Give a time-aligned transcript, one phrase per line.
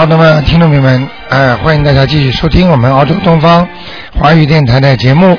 [0.00, 3.68] 好，那么听众朋友们，呃，欢迎大家继续收听我们澳洲东方
[4.18, 5.36] 华语电台的节目。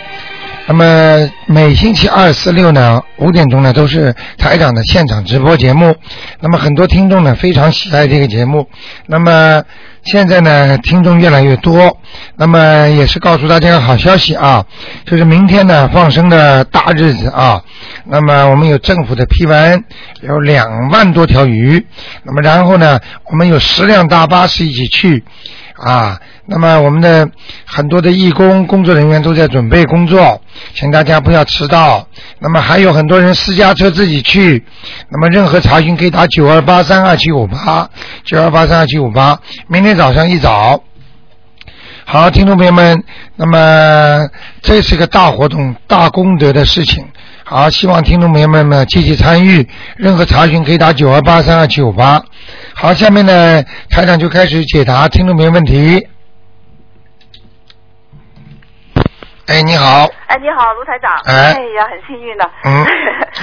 [0.67, 5.95] 那么每星期二、四、六呢，五点钟呢都是台长的现场直播节目。
[6.41, 8.69] 那么很多听众呢非常喜爱这个节目。
[9.07, 9.63] 那么
[10.03, 11.97] 现在呢听众越来越多，
[12.35, 14.63] 那么也是告诉大家个好消息啊，
[15.05, 17.63] 就是明天呢放生的大日子啊。
[18.05, 19.83] 那么我们有政府的批文，
[20.21, 21.85] 有两万多条鱼。
[22.23, 25.23] 那么然后呢，我们有十辆大巴士一起去
[25.77, 26.19] 啊。
[26.47, 27.29] 那么我们的
[27.65, 30.41] 很多的义工工作人员都在准备工作，
[30.73, 32.05] 请大家不要迟到。
[32.39, 34.65] 那么还有很多人私家车自己去。
[35.09, 37.89] 那么任何查询可以打九二八三二七五八，
[38.25, 39.39] 九二八三二七五八。
[39.67, 40.83] 明天早上一早。
[42.03, 43.01] 好，听众朋友们，
[43.37, 44.27] 那么
[44.61, 47.07] 这是个大活动、大功德的事情。
[47.53, 49.67] 好，希望听众朋友们呢积极参与。
[49.97, 52.17] 任何查询可以打九二八三二七五八。
[52.73, 56.07] 好，下面呢台长就开始解答听众朋友问题。
[59.47, 60.07] 哎，你好。
[60.27, 61.11] 哎，你好，卢台长。
[61.25, 62.49] 哎呀，很幸运的。
[62.63, 62.85] 嗯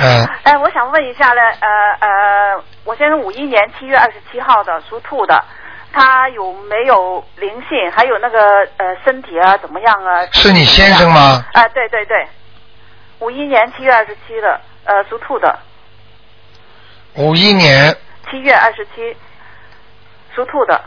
[0.00, 1.68] 嗯 哎，我想问一下呢，呃
[2.00, 5.44] 呃，我先生五一年七月二十七号的，属兔的，
[5.92, 7.92] 他有没有灵性？
[7.94, 8.38] 还有那个
[8.78, 10.24] 呃身体啊怎么样啊？
[10.32, 11.44] 是你先生吗？
[11.52, 12.26] 啊，对对对，
[13.20, 15.58] 五一年七月二十七的，呃，属兔的，
[17.14, 17.96] 五一年
[18.30, 19.16] 七月二十七，
[20.34, 20.84] 属兔的。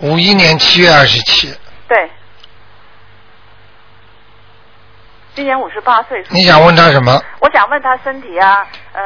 [0.00, 1.52] 五一年七月二十七。
[1.88, 2.10] 对。
[5.38, 6.20] 今年五十八岁。
[6.30, 7.22] 你想问他什么？
[7.38, 9.00] 我想问他身体啊，呃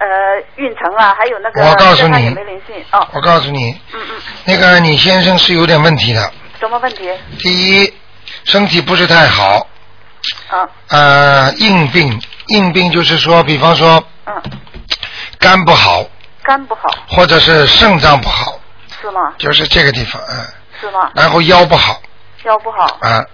[0.00, 2.74] 呃，运程啊，还有那个我告诉你身上有没灵性？
[2.90, 6.32] 哦，我告诉你，嗯嗯，那个你先生是有点问题的。
[6.58, 7.08] 什么问题？
[7.38, 7.94] 第一，
[8.42, 9.64] 身体不是太好，
[10.48, 14.42] 啊，呃，硬病，硬病就是说，比方说嗯，
[15.38, 16.04] 肝不好，
[16.42, 18.58] 肝不好或者是肾脏不好，
[19.00, 19.32] 是吗？
[19.38, 20.44] 就是这个地方，嗯、
[20.80, 21.12] 是吗？
[21.14, 22.02] 然后腰不好，
[22.42, 23.24] 腰不好，啊、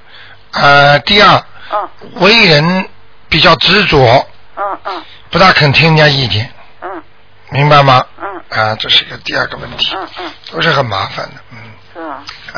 [0.52, 1.88] 呃，第二，嗯
[2.20, 2.88] 为人
[3.28, 6.50] 比较执着，嗯嗯不大肯听人家意见，
[6.82, 7.02] 嗯
[7.50, 8.04] 明白吗？
[8.20, 11.58] 嗯啊，这是个第二个问题，嗯嗯，都是很麻烦的，嗯，
[11.94, 12.00] 是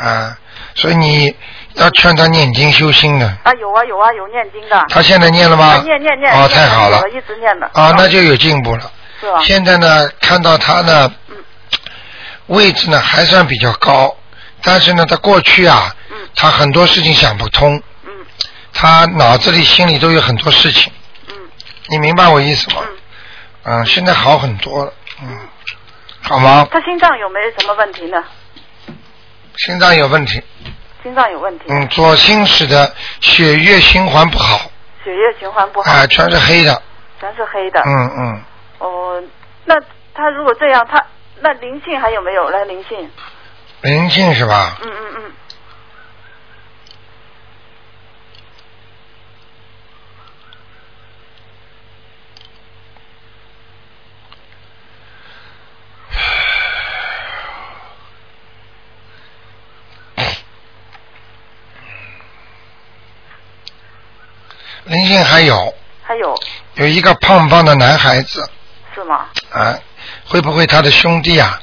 [0.01, 0.05] 啊？
[0.05, 0.37] 啊，
[0.75, 1.33] 所以你
[1.75, 3.25] 要劝他念经修心的。
[3.43, 4.85] 啊，有啊有啊有念经的。
[4.89, 5.65] 他现在念了吗？
[5.67, 6.31] 啊念念念。
[6.33, 7.07] 哦，念太好了我。
[7.09, 7.69] 一直念的。
[7.73, 8.91] 啊，那就有进步了。
[9.21, 9.39] 是吧？
[9.43, 11.35] 现在呢，看到他呢，嗯
[12.47, 14.13] 位置呢还算比较高，
[14.61, 17.83] 但是呢，他过去啊，嗯他很多事情想不通，嗯
[18.75, 20.91] 他脑子里心里都有很多事情，
[21.29, 21.33] 嗯
[21.87, 22.81] 你明白我意思吗？
[22.83, 22.97] 嗯。
[23.67, 24.93] 嗯，现在好很多了，
[25.23, 25.39] 嗯，
[26.21, 26.67] 好吗？
[26.69, 28.23] 他心脏有没有什么问题呢？
[29.57, 30.43] 心脏有问题，
[31.01, 31.65] 心脏有问题。
[31.69, 34.69] 嗯，左心室的血液循环不好，
[35.03, 35.91] 血液循环不好。
[35.91, 36.79] 啊，全是黑的，
[37.19, 37.81] 全是黑的。
[37.85, 38.43] 嗯嗯，
[38.79, 39.23] 哦，
[39.63, 39.73] 那
[40.13, 41.03] 他如果这样，他
[41.39, 42.49] 那灵性还有没有？
[42.51, 43.09] 那灵性？
[43.81, 44.77] 灵性是吧？
[44.83, 45.31] 嗯嗯嗯。
[64.85, 66.35] 灵性还有还有
[66.75, 68.47] 有一个胖胖的男孩子，
[68.93, 69.25] 是吗？
[69.51, 69.77] 啊，
[70.27, 71.59] 会不会他的兄弟啊？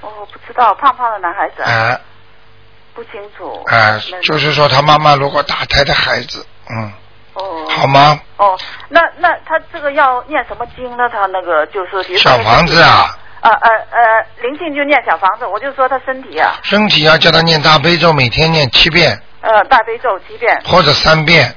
[0.00, 1.62] 哦，不知道，胖胖的男孩子。
[1.62, 2.00] 啊
[2.94, 3.62] 不清楚。
[3.68, 6.92] 啊，就是说他妈妈如果打胎的孩子，嗯，
[7.32, 7.66] 哦。
[7.70, 8.20] 好吗？
[8.36, 8.58] 哦，
[8.88, 11.08] 那那他这个要念什么经呢？
[11.08, 21.54] 他那个就是小房子啊，呃呃呃，灵性就念小房子，我就说他身体啊，身体要叫他念大悲咒，每天念七遍呃，大悲咒七遍，或者三遍，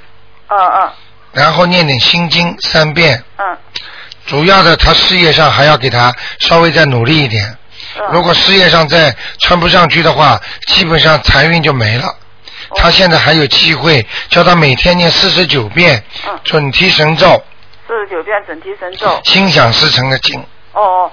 [0.48, 0.92] 嗯嗯
[1.32, 3.24] 然后念点心经三遍。
[3.38, 3.58] 嗯
[4.26, 7.56] 主要的，他事业上还要给他稍微再努力一点。
[8.00, 8.08] 嗯。
[8.12, 12.08] 如果事业上再穿不上去的话，基本上财运就没了。
[12.08, 12.16] 哦
[12.78, 17.44] 他现在还有机会，叫他每天念四十九遍嗯准提神咒，
[17.88, 19.22] 四十九遍准提神咒。
[19.24, 20.44] 心想事成的经。
[20.74, 21.12] 哦，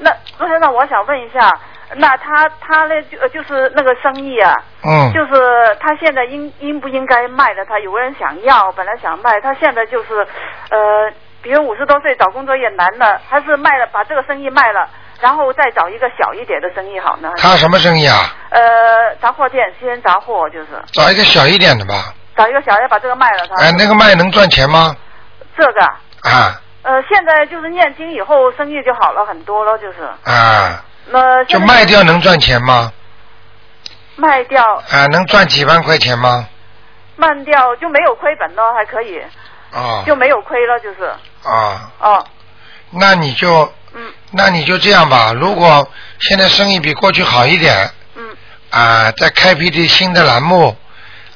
[0.00, 1.52] 那陆先生，我想问一下，
[1.96, 4.54] 那他他那就呃就是那个生意啊，
[4.84, 7.64] 嗯，就是他现在应应不应该卖了？
[7.64, 10.26] 他有个人想要，本来想卖，他现在就是
[10.70, 11.12] 呃，
[11.42, 14.88] 比如五十多岁找工作也难了，还是卖了把这个生意卖了，
[15.20, 17.32] 然后再找一个小一点的生意好呢？
[17.36, 18.32] 他什么生意啊？
[18.50, 22.14] 呃，杂货店，西人杂货就是找一个小一点的吧。
[22.36, 23.62] 找一个小一把这个卖了他。
[23.62, 24.96] 哎，那个卖能赚钱吗？
[25.58, 29.98] 这个啊啊呃，现在就是念经以后生意就好了很多了，就是。
[30.24, 32.92] 啊，那就卖掉能赚钱吗？
[34.16, 34.60] 卖掉。
[34.90, 36.48] 啊，能赚几万块钱吗？
[37.14, 39.20] 卖掉就没有亏本了，还可以，
[39.72, 41.04] 啊就没有亏了，就是。
[41.44, 42.26] 啊，哦，
[42.90, 44.12] 那你就嗯。
[44.32, 45.32] 那你就这样吧。
[45.32, 45.88] 如果
[46.18, 48.36] 现在生意比过去好一点，嗯。
[48.70, 50.76] 啊，再开辟的新的栏目，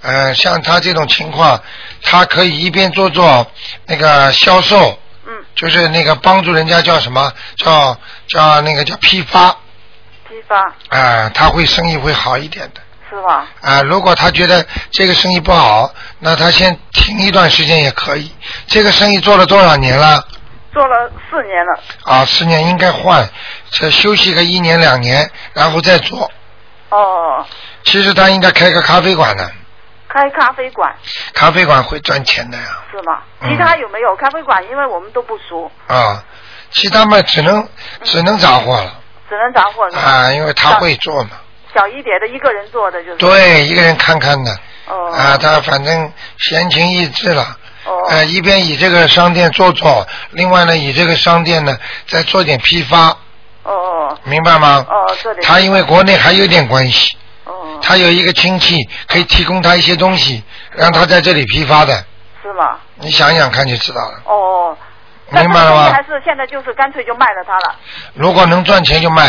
[0.02, 1.62] 呃，像他这种情况，
[2.02, 3.46] 他可以一边做做
[3.86, 4.96] 那个销售，嗯，
[5.54, 7.96] 就是那个帮助人家叫什么叫
[8.28, 9.50] 叫那个叫批发，
[10.28, 12.80] 批发啊、他会生意会好一点的。
[13.10, 13.46] 是吧？
[13.60, 18.34] 啊，如果他觉得这个生意不好，那他先停一段时间也可以。
[18.66, 20.26] 这个生意做了多少年了？
[20.72, 23.28] 做了四年了，啊，四年应该换，
[23.70, 26.28] 再休息个一年两年，然后再做。
[26.88, 27.46] 哦，
[27.84, 29.48] 其实他应该开个咖啡馆的，
[30.14, 30.94] 开咖啡馆
[31.34, 32.64] 咖啡馆会赚钱的呀。
[32.92, 33.18] 是吗？
[33.40, 34.64] 嗯其他有没有咖啡馆？
[34.70, 36.24] 因为我们都不熟，啊，
[36.70, 37.68] 其他嘛只能
[38.04, 38.94] 只能杂货了
[39.28, 39.84] 只能杂货？
[39.98, 41.30] 啊，因为他会做嘛。
[41.74, 43.16] 小一点的一个人做的就是。
[43.16, 44.56] 对，一个人看看的
[44.86, 45.10] 哦。
[45.12, 47.58] 啊，他反正闲情逸致了。
[47.84, 48.06] 哦。
[48.08, 51.76] 呃，一边以这个商店做做，另外呢，以这个商店呢
[52.08, 53.08] 再做点批发，
[53.64, 54.86] 哦哦明白吗？
[54.88, 55.42] 哦，这里。
[55.42, 57.23] 他因为国内还有点关系，哦。
[57.84, 58.76] 他有一个亲戚
[59.06, 60.42] 可以提供他一些东西，
[60.72, 61.94] 让他在这里批发的，
[62.42, 62.78] 是吗？
[62.96, 64.22] 你想想看就知道了。
[64.24, 64.34] 哦。
[64.34, 64.76] 哦
[65.30, 67.74] 明白了吗这个还是现在就是干脆就卖了它了。
[68.12, 69.26] 如果能赚钱就卖，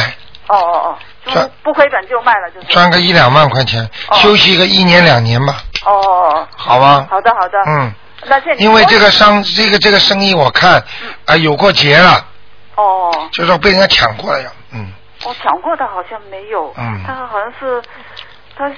[0.47, 2.67] 哦哦哦，就赚不亏本就卖了，就是。
[2.67, 6.47] 赚个一两万块钱，哦休息个一年两年吧，哦哦哦。
[6.55, 7.07] 好吗？
[7.09, 7.57] 好的好的。
[7.67, 7.91] 嗯，
[8.25, 10.83] 那现在因为这个商这个这个生意我看
[11.25, 12.27] 啊、有过节了，
[12.75, 14.91] 哦，就是说被人家抢过了呀，嗯，
[15.23, 17.81] 我抢过的好像没有，嗯他好像是
[18.57, 18.69] 他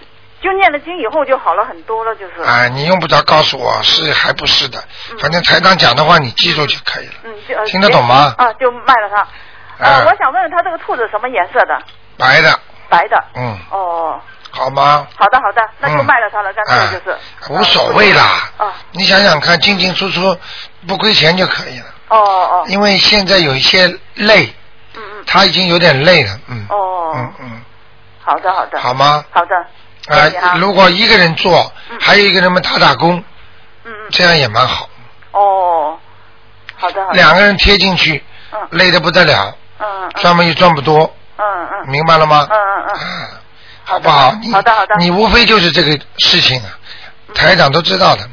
[0.41, 2.41] 就念了经以后就好了很多了，就是。
[2.45, 4.83] 哎、你用不着告诉我是还不是的，
[5.19, 7.13] 反正台长讲的话你记住就可以了。
[7.23, 9.27] 嗯，就呃听得懂吗啊，就卖了它。
[9.79, 11.79] 呃，啊我想问问他这个兔子什么颜色的？
[12.17, 12.59] 白的，
[12.89, 13.23] 白的。
[13.35, 14.19] 嗯，哦，
[14.49, 15.07] 好吗？
[15.15, 17.17] 好的好的，那就嗯卖了它了，干啊脆就是。
[17.53, 18.49] 无所谓啦。
[18.57, 18.73] 啊。
[18.91, 20.35] 你想想看，进进出出
[20.87, 21.85] 不亏钱就可以了。
[22.09, 22.65] 哦哦。
[22.67, 24.51] 因为现在有一些累，
[24.95, 25.23] 嗯嗯。
[25.27, 26.65] 他已经有点累了，嗯。
[26.69, 27.11] 哦。
[27.15, 27.61] 嗯嗯，
[28.27, 28.77] 好的好的。
[28.79, 29.23] 好吗？
[29.31, 29.55] 好的。
[30.09, 31.71] 啊谢谢啊，如果一个人做，
[32.01, 33.17] 还有一个人们打打工，
[33.85, 34.07] 嗯嗯。
[34.11, 34.89] 这样也蛮好。
[35.31, 35.97] 哦。
[36.75, 37.15] 好的好的。
[37.15, 38.21] 两个人贴进去，
[38.51, 40.99] 嗯累得不得了，嗯嗯赚嘛又赚不多，
[41.37, 41.87] 嗯嗯。
[41.89, 42.45] 明白了吗？
[42.51, 42.93] 嗯嗯嗯。
[42.93, 43.29] 啊，
[43.85, 44.33] 好不好？
[44.41, 46.69] 你好的好的你无非就是这个事情啊，
[47.33, 48.23] 台长都知道的。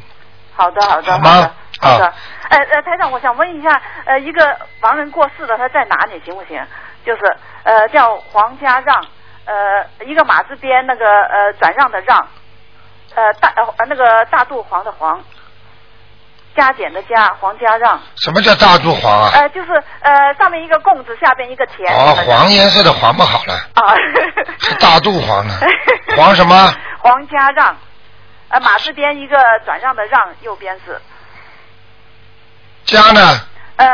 [0.57, 2.13] 好的，好的，好吗好的，好的啊。
[2.49, 6.61] 呃呃，台长，我想问一下，呃，一个亡人过世的，他在哪里行不行？
[7.05, 7.19] 就是
[7.63, 9.03] 呃，叫黄家让，
[9.45, 12.17] 呃，一个马字边那个呃转让的让，
[13.15, 15.23] 呃大呃那个大肚黄的黄，
[16.55, 19.29] 加减的加，黄加让，什么叫大肚黄啊？
[19.33, 19.71] 呃，就是
[20.01, 21.93] 呃上面一个贡字，下边一个田。
[21.93, 23.93] 哦，黄颜色的黄不好了，啊。
[24.59, 25.53] 是大肚黄呢。
[26.17, 26.73] 黄什么？
[26.99, 27.77] 黄加让，
[28.49, 30.99] 呃马字边一个转让的让，右边是。
[32.85, 33.21] 加呢？
[33.77, 33.87] 呃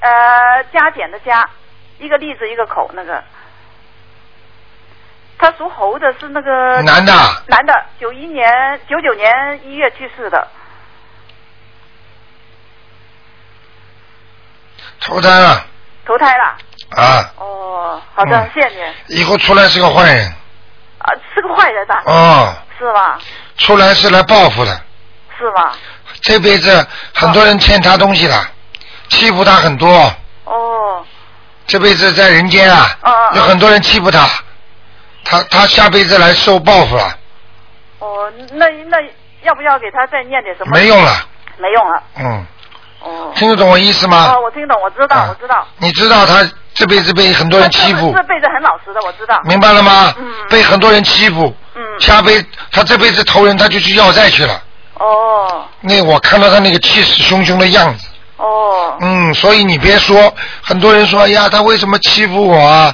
[0.00, 1.48] 呃，加减的加，
[1.98, 3.22] 一个立字一个口，那个。
[5.62, 7.12] 他属猴的，是那个男的
[7.46, 10.48] 男的，九一年九九年一月去世的。
[15.00, 15.64] 投胎了
[16.04, 16.56] 投胎了。
[16.96, 17.30] 啊！
[17.36, 19.20] 哦，好的，嗯谢谢你。
[19.20, 20.26] 以后出来是个坏人
[20.98, 22.02] 啊，是个坏人吧。
[22.06, 23.18] 哦，是吧？
[23.56, 24.80] 出来是来报复的。
[25.38, 25.72] 是吧？
[26.20, 28.44] 这辈子很多人欠他东西了，
[29.08, 30.12] 欺负他很多。
[30.44, 31.04] 哦。
[31.66, 34.28] 这辈子在人间啊，有很多人欺负他，
[35.24, 37.16] 他他下辈子来受报复了，
[38.00, 38.98] 哦，那那
[39.42, 40.70] 要不要给他再念点什么？
[40.72, 41.12] 没用了。
[41.58, 42.02] 没用了。
[42.18, 42.46] 嗯，
[43.00, 43.32] 哦。
[43.34, 44.32] 听得懂我意思吗？
[44.32, 45.66] 哦，我听懂，我知道，啊我知道。
[45.78, 49.40] 你知道他这辈子被很多人欺负这，辈子很老实的，我知道。
[49.44, 50.12] 明白了吗？
[50.18, 50.32] 嗯。
[50.48, 51.82] 被很多人欺负，嗯。
[52.00, 54.60] 下辈他这辈子投人他就去要债去了。
[54.94, 55.64] 哦。
[55.80, 58.08] 那我看到他那个气势汹汹的样子。
[58.38, 58.96] 哦。
[59.00, 62.92] 嗯，所以你别说，很多人说，哎呀，他为什么欺负我啊？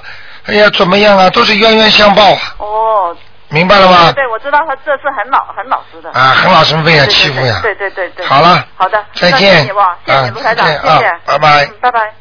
[0.49, 1.29] 哎呀，怎么样啊？
[1.31, 3.17] 都是冤冤相报啊，哦。
[3.51, 4.13] 明白了吗？
[4.13, 6.11] 对，我知道他这是很老很老实的。
[6.11, 7.61] 啊，很老实被人对欺负呀。
[7.63, 8.27] 对对对对。
[8.27, 9.03] 好了好的。
[9.15, 11.13] 再见那谢谢你吧，谢谢卢台长，谢谢。
[11.25, 12.13] 拜拜嗯，拜拜。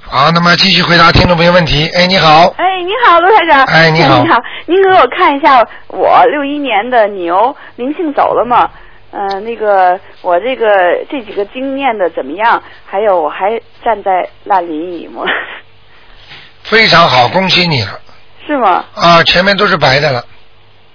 [0.00, 1.88] 好，那么继续回答听众朋友问题。
[1.96, 3.64] 哎，你好，哎，你好，卢台长。
[3.64, 8.68] 哎你好你好，您给我看一下，我六一年的牛灵性走了吗？
[9.14, 10.66] 嗯、那个我这个
[11.10, 12.62] 这几个经验的怎么样？
[12.86, 15.24] 还有我还站在烂林里吗？
[16.62, 17.98] 非常好，恭喜你了
[18.46, 18.84] 是吗？
[18.94, 19.22] 啊！
[19.24, 20.24] 前面都是白的了，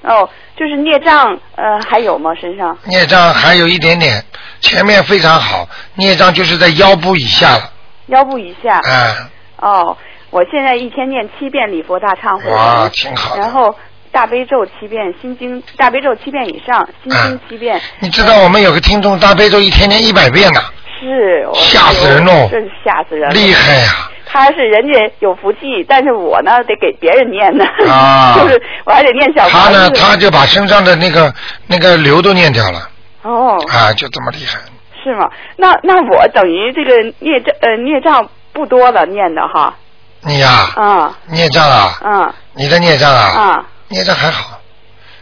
[0.01, 2.31] 哦，就是孽障，呃，还有吗？
[2.35, 2.77] 身上？
[2.83, 4.23] 孽障还有一点点，
[4.59, 7.71] 前面非常好，孽障就是在腰部以下了，
[8.07, 8.79] 腰部以下。
[8.79, 9.97] 啊，哦，
[10.29, 13.73] 我现在一天念七遍礼佛大忏悔哇，挺好然后
[14.11, 17.81] 大悲咒七遍，心经大悲咒七遍以上，心经七遍。
[17.99, 20.61] 你知道我们有个听众大悲咒一天念一百遍呢，
[20.99, 21.47] 是。
[21.47, 23.33] 我吓死人喽真是吓死人了。
[23.33, 28.35] 厉害呀、他是人家有福气，但是我呢得给别人念呢，啊。
[28.39, 31.33] 就是我还得念小他呢，他就把身上的那个
[31.67, 32.89] 那个瘤都念掉了。
[33.23, 34.59] 哦，啊，就这么厉害。
[35.03, 35.29] 是吗？
[35.55, 39.73] 那那我等于这个孽障呃孽障不多了念的哈，
[40.21, 41.15] 你呀、啊。
[41.27, 43.65] 孽障啊，嗯你的孽障啊，啊。
[43.89, 44.59] 孽障还好，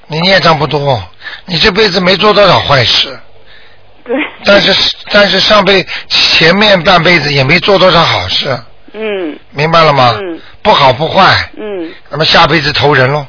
[0.08, 1.00] 你孽障不多，
[1.46, 3.20] 你这辈子没做多少坏事，
[4.06, 8.58] 对，但是但是上辈前面半辈子也没做多少好事，
[8.94, 10.16] 嗯明白了吗？
[10.22, 13.26] 嗯不好不坏，嗯那么下辈子投人喽。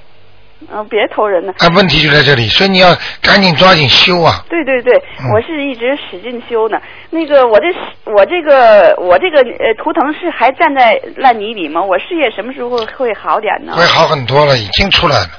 [0.73, 1.53] 嗯，别投人了。
[1.59, 4.43] 啊，问题就在这里，所以你要赶紧抓紧修啊！
[4.49, 6.79] 对对对，嗯我是一直使劲修呢。
[7.11, 7.67] 那个，我这
[8.11, 11.81] 我这个我这个呃图腾是还站在烂泥里吗？
[11.83, 13.75] 我事业什么时候会好点呢？
[13.77, 15.31] 会好很多了，已经出来了。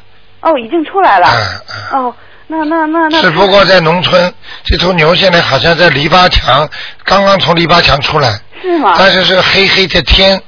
[0.41, 1.27] 哦，已经出来了。
[1.27, 2.05] 嗯嗯。
[2.05, 2.15] 哦，
[2.47, 3.21] 那那那那。
[3.21, 6.67] 只不过在农村，这头牛现在好像在篱笆墙，
[7.03, 8.95] 刚刚从篱笆墙出来，是吗？
[8.97, 10.41] 但是是黑黑的天，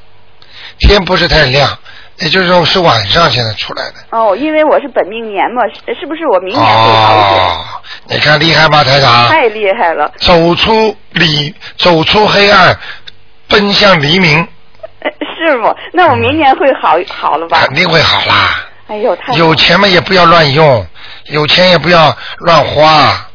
[0.79, 1.77] 天不是太亮，
[2.19, 3.95] 也就是说是晚上现在出来的。
[4.11, 7.43] 哦，因为我是本命年嘛，是是不是我明年会好一点？
[7.43, 7.65] 哦，
[8.07, 9.27] 你看厉害吗，台长？
[9.27, 12.77] 太厉害了，走出里，走出黑暗，
[13.47, 14.39] 奔向黎明，
[15.01, 15.73] 呃是吗？
[15.93, 17.59] 那我明年会好好了吧？
[17.65, 18.65] 肯定会好啦。
[18.87, 20.85] 哎呦，太好有钱嘛也不要乱用，
[21.29, 23.29] 有钱也不要乱花，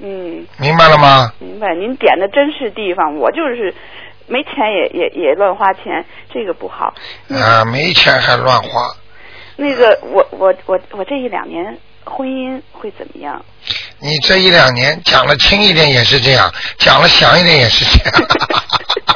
[0.00, 1.32] 嗯，明白了吗？
[1.38, 1.74] 明白。
[1.74, 3.74] 您点的真是地方，我就是
[4.26, 6.94] 没钱也也也乱花钱，这个不好。
[7.30, 8.90] 啊，没钱还乱花，
[9.56, 13.44] 那个，我我我我这一两年婚姻会怎么样？
[14.00, 18.28] 你这一两年讲了轻一点也是这样，讲了响一点也是这样。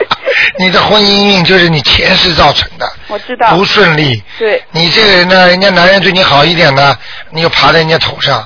[0.64, 4.22] 你的婚姻运就是你前世造成的，我知道不，顺利。
[4.38, 6.96] 对，你这个人呢，人家男人对你好一点呢，
[7.30, 8.40] 你又爬在人家头上；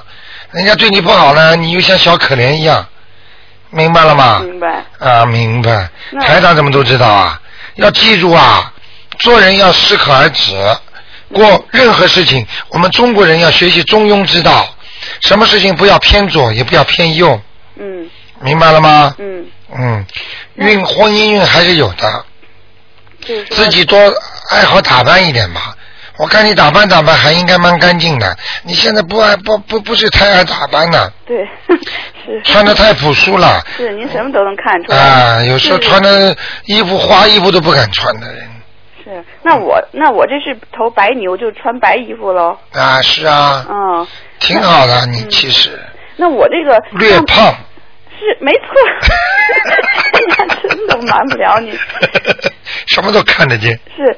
[0.52, 2.84] 人家对你不好呢，你又像小可怜一样，
[3.70, 4.40] 明白了吗？
[4.44, 4.84] 明白。
[4.98, 5.88] 啊，明白。
[6.10, 7.40] 那台长怎么都知道啊？
[7.76, 8.72] 要记住啊，
[9.20, 10.52] 做人要适可而止。
[11.32, 14.68] 过任何事情，我们中国人要学习中庸之道，
[15.20, 17.40] 什么事情不要偏左，也不要偏右，
[17.78, 18.10] 嗯
[18.42, 19.14] 明白了吗？
[19.18, 19.46] 嗯，
[19.78, 20.06] 嗯，
[20.54, 22.24] 运婚姻运还是有的，
[23.50, 23.96] 自己多
[24.50, 25.74] 爱好打扮一点吧。
[26.18, 31.48] 我看你打扮打扮还应该蛮干净的，你现在不爱不不不是太爱打扮呢，对，
[32.26, 33.62] 是穿的太朴素了。
[33.78, 34.98] 是您什么都能看出来。
[34.98, 38.46] 啊，有时候穿的衣服花衣服都不敢穿的人
[39.02, 42.58] 是，那我那我这是头白牛，就穿白衣服喽。
[42.72, 44.06] 啊，是啊，嗯，
[44.38, 45.06] 挺好的。
[45.06, 45.70] 你其实
[46.16, 47.46] 那我这个略胖，
[48.18, 48.68] 是没错，
[50.70, 51.78] 哎呀，真的瞒不了你。
[52.86, 53.78] 什么都看得见。
[53.96, 54.16] 是，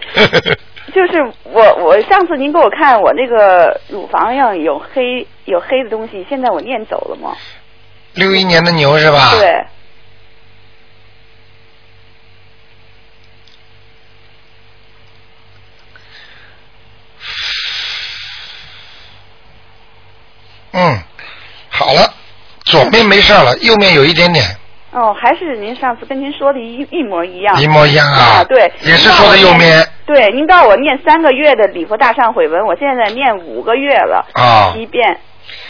[0.95, 7.37] 就是我我上次您给我看我那个乳房上有黑有黑的东西，现在我念走了吗？
[8.15, 9.31] 六一年的牛是吧？。
[9.33, 9.65] 对，
[20.73, 21.03] 嗯，
[21.71, 22.15] 好了，
[22.65, 24.45] 左面没事了，右面有一点点，
[24.93, 27.61] 哦，还是您上次跟您说的一一模一样。
[27.61, 29.87] 一模一样啊，对，也是说的右面。
[30.05, 35.19] 对，您告诉我念三个月的礼佛大忏悔文，我现在念五个月了，啊、一遍，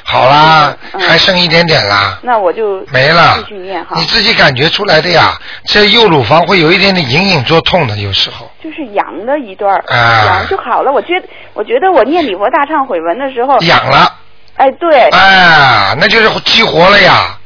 [0.02, 4.04] 好啦，嗯还剩一点点啦，那我就没了继续念哈你。
[4.06, 5.38] 自己感觉出来的呀。
[5.66, 8.50] 这右乳房会有一点点隐隐作痛的，有时候。
[8.62, 10.90] 就是痒的一段儿，啊痒就好了。
[10.90, 14.12] 我觉得，我觉得我念礼佛大忏悔文的时候，痒了，
[14.56, 17.38] 哎，对，哎，那就是激活了呀，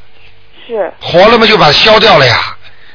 [0.67, 2.35] 是，活了嘛就把它消掉了呀。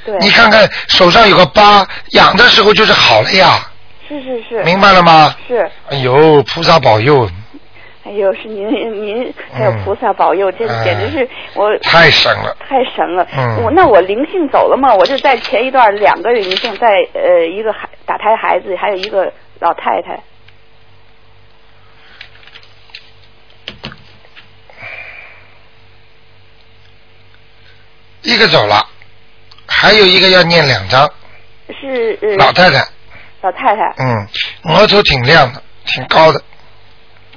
[0.05, 3.59] 对，你看看手上有个疤，痒的时候就是好了呀，
[4.09, 5.35] 是是是，明白了吗？
[5.47, 7.29] 是，哎呦，菩萨保佑，
[8.05, 8.69] 哎呦，是您
[9.01, 12.57] 您还有嗯菩萨保佑，这哎简直是我太神了。
[12.69, 13.27] 太神了。
[13.37, 14.93] 嗯我那我灵性走了嘛？
[14.93, 20.21] 我就在前一段两个灵性，在呃一个孩打胎孩子，还有一个老太太。
[28.23, 28.85] 一个走了，
[29.67, 31.09] 还有一个要念两张。
[31.81, 32.85] 是呃老太太，
[33.41, 34.27] 老太太嗯，
[34.65, 36.41] 额头挺亮的，挺高的，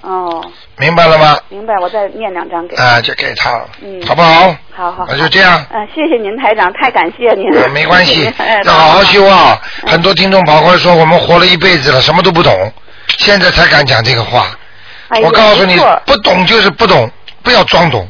[0.02, 0.44] 哦，
[0.78, 1.38] 明白了吗？
[1.50, 2.76] 明白，我再念两张给。
[2.76, 4.56] 啊，就给他了，嗯好不好？
[4.76, 5.66] 好好，那就这样。
[5.72, 7.62] 嗯、谢谢您台长，太感谢您了。
[7.64, 9.60] 呃没关系 哎，要好好修啊！
[9.84, 12.74] 嗯很多听众跑过来说，我们活了一辈子了，什么都不懂，
[13.18, 14.52] 现在才敢讲这个话。
[15.24, 17.10] 我告诉你，不懂就是不懂，
[17.42, 18.08] 不要装懂，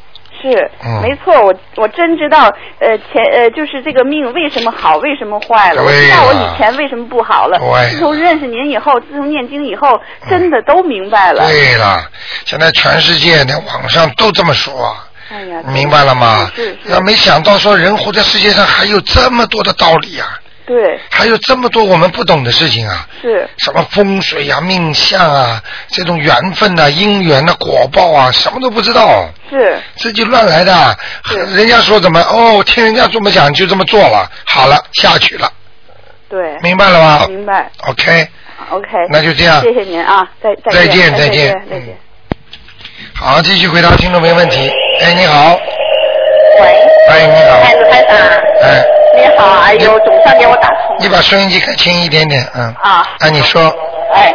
[0.52, 2.44] 是，嗯没错，我我真知道，
[2.80, 5.82] 呃，前呃，就是这个命为什么好，为什么坏了。
[5.84, 7.58] 我知道我以前为什么不好了。
[7.58, 10.00] 对自从认识您以后，自从念经以后，
[10.30, 11.44] 真的都明白了。
[11.48, 12.04] 对了，
[12.46, 14.96] 现在全世界的网上都这么说，
[15.30, 16.52] 哎呀，明白了吗？
[16.56, 23.08] 是是那没想到说人活在世界上还有这么多的道理啊，对，还有这么多我们不懂的事情啊。
[23.22, 23.48] 是。
[23.58, 30.98] 什么风水啊、命相啊，这种缘分啊、姻缘啊、果报啊，什么都不知道，是，自己乱来的。
[31.26, 31.38] 是。
[31.56, 35.52] 人家说怎么哦，听人家这么讲就这么做了，好了，下去了，
[36.28, 37.26] 对，明白了吗？
[37.28, 37.70] 明白。
[37.88, 39.62] ？OK，OK，那就这样。
[39.62, 40.92] 谢谢您啊，再再见。
[40.92, 41.54] 见，再再见。
[41.70, 41.98] 再见。
[43.16, 44.72] 好，继续回答听众没问题。
[45.02, 45.54] 哎，你好，
[46.60, 48.18] 喂，哎，你好，哎，卢台长，
[48.64, 48.84] 哎，
[49.16, 50.98] 你好，哎呦，总算给我打通了。
[51.00, 53.62] 你把收音机开轻一点点，嗯，啊，啊，你说，
[54.14, 54.34] 哎，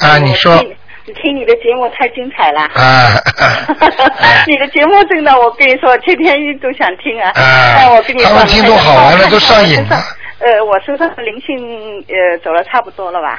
[0.00, 2.60] 啊，你说，听听你的节目太精彩了。
[2.74, 3.14] 啊，
[4.20, 7.30] 哎你的节目真的，我跟你说，天天都想听啊。
[7.34, 7.42] 啊
[7.78, 9.96] 哎，我跟你说，他们听众好玩了都上瘾了
[10.40, 13.38] 呃，我身上的灵性呃走了差不多了吧？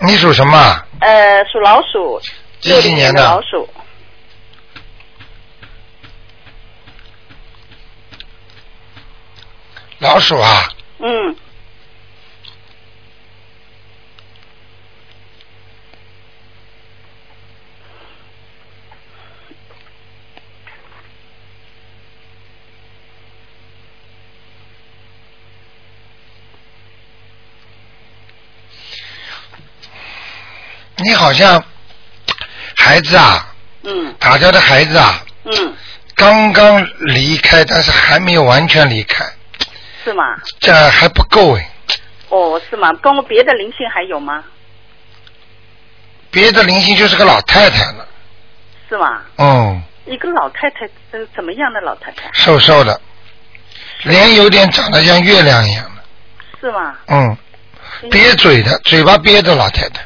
[0.00, 0.76] 你属什么？
[1.00, 2.18] 呃，属老鼠，
[2.60, 3.68] 几六零年几年的老鼠。
[10.00, 10.66] 老鼠啊，
[10.98, 11.36] 嗯，
[30.96, 31.62] 你好像
[32.74, 34.14] 孩子啊，嗯。
[34.18, 35.74] 打掉的孩子啊，嗯，
[36.14, 39.24] 刚刚离开，但是还没有完全离开，
[40.04, 40.24] 是吗？
[40.60, 41.70] 这还不够哎。
[42.28, 42.92] 哦，是吗？
[43.02, 44.44] 跟我别的灵性还有吗？
[46.30, 48.06] 别的灵性就是个老太太了，
[48.88, 49.22] 是吗？
[49.36, 52.30] 嗯，一个老太太，呃，怎么样的老太太？
[52.32, 53.00] 瘦瘦的，
[54.04, 56.02] 脸有点长得像月亮一样的，
[56.60, 56.96] 是吗？
[57.08, 57.36] 嗯，
[58.12, 60.04] 憋嘴的，嘴巴憋的老太太，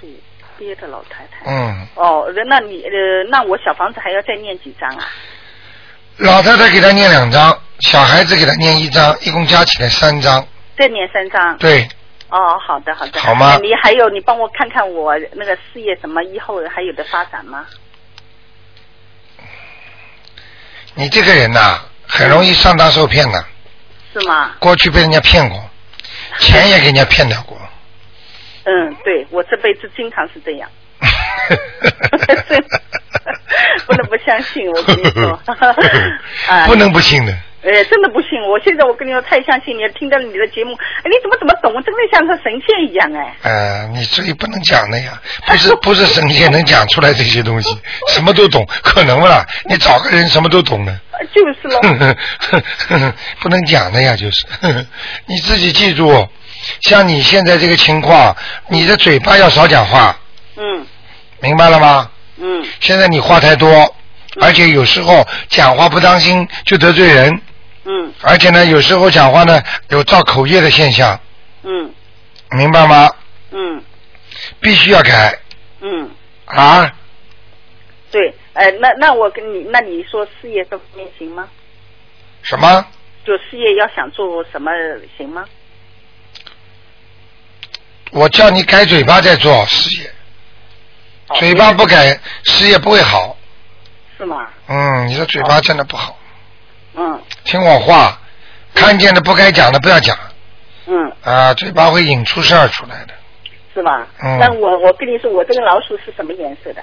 [0.00, 0.10] 嘴
[0.58, 1.48] 憋的老太太。
[1.48, 2.90] 嗯，哦，那你呃，
[3.30, 5.06] 那我小房子还要再念几张啊？
[6.16, 10.46] 老太太给他念两张，小孩子给他念一张，一共加起来三张，
[10.78, 11.56] 再念三张。
[11.58, 11.86] 对，
[12.30, 13.20] 哦，好的好的。
[13.20, 17.66] 好吗你还有，你帮我看看我那个事业什么以后还有的发展吗？
[20.94, 23.44] 你这个人呐、很容易上当受骗的，
[24.14, 24.52] 是吗？
[24.58, 25.62] 过去被人家骗过，
[26.38, 27.58] 钱也给人家骗掉过。
[28.64, 30.68] 嗯，对我这辈子经常是这样。
[33.86, 35.38] 不能不相信，我跟你说
[36.48, 37.38] 啊不能不信的。
[37.66, 38.40] 呃，真的不信。
[38.48, 41.72] 我现在我跟你说太相信你了，听到你的节目，哎，你怎么怎么懂？
[41.82, 43.36] 真的像个神仙一样哎。
[43.42, 47.76] 呃，你这里不能讲的呀，不是 不是神仙能讲出来这些东西，
[48.14, 49.44] 什么都懂，可能不啦？
[49.68, 53.12] 你找个人什么都懂的，呃就是喽。
[53.40, 54.46] 不能讲的呀，就是，
[55.26, 56.28] 你自己记住，
[56.82, 58.34] 像你现在这个情况，
[58.68, 60.16] 你的嘴巴要少讲话，
[60.56, 60.86] 嗯
[61.40, 62.10] 明白了吗？
[62.38, 63.94] 嗯现在你话太多，
[64.40, 67.40] 而且有时候讲话不当心就得罪人，
[67.88, 71.18] 嗯而且呢，有时候讲话呢有造口业的现象，
[71.62, 71.92] 嗯
[72.50, 73.08] 明白吗？
[73.52, 73.82] 嗯
[74.60, 75.38] 必须要改
[75.80, 76.10] 嗯，
[76.46, 76.92] 啊！
[78.10, 81.48] 对，呃，那那我跟你，那你说事业这方面行吗？
[82.42, 82.84] 什么？
[83.24, 84.70] 就事业要想做什么
[85.16, 85.44] 行吗？
[88.12, 90.10] 我叫你改嘴巴再做事业，
[91.28, 93.36] 哦嘴巴不改，事业不会好。
[94.18, 94.48] 是吗？
[94.68, 96.15] 嗯，你的嘴巴真的不好，
[96.96, 97.22] 嗯。
[97.44, 98.18] 听我话，
[98.74, 100.16] 看见的不该讲的不要讲。
[100.86, 103.14] 嗯，啊，嘴巴会引出事儿出来的。
[103.74, 104.06] 是吧？
[104.22, 104.38] 嗯。
[104.38, 106.82] 那我我跟你说，我这个老鼠是什么颜色的？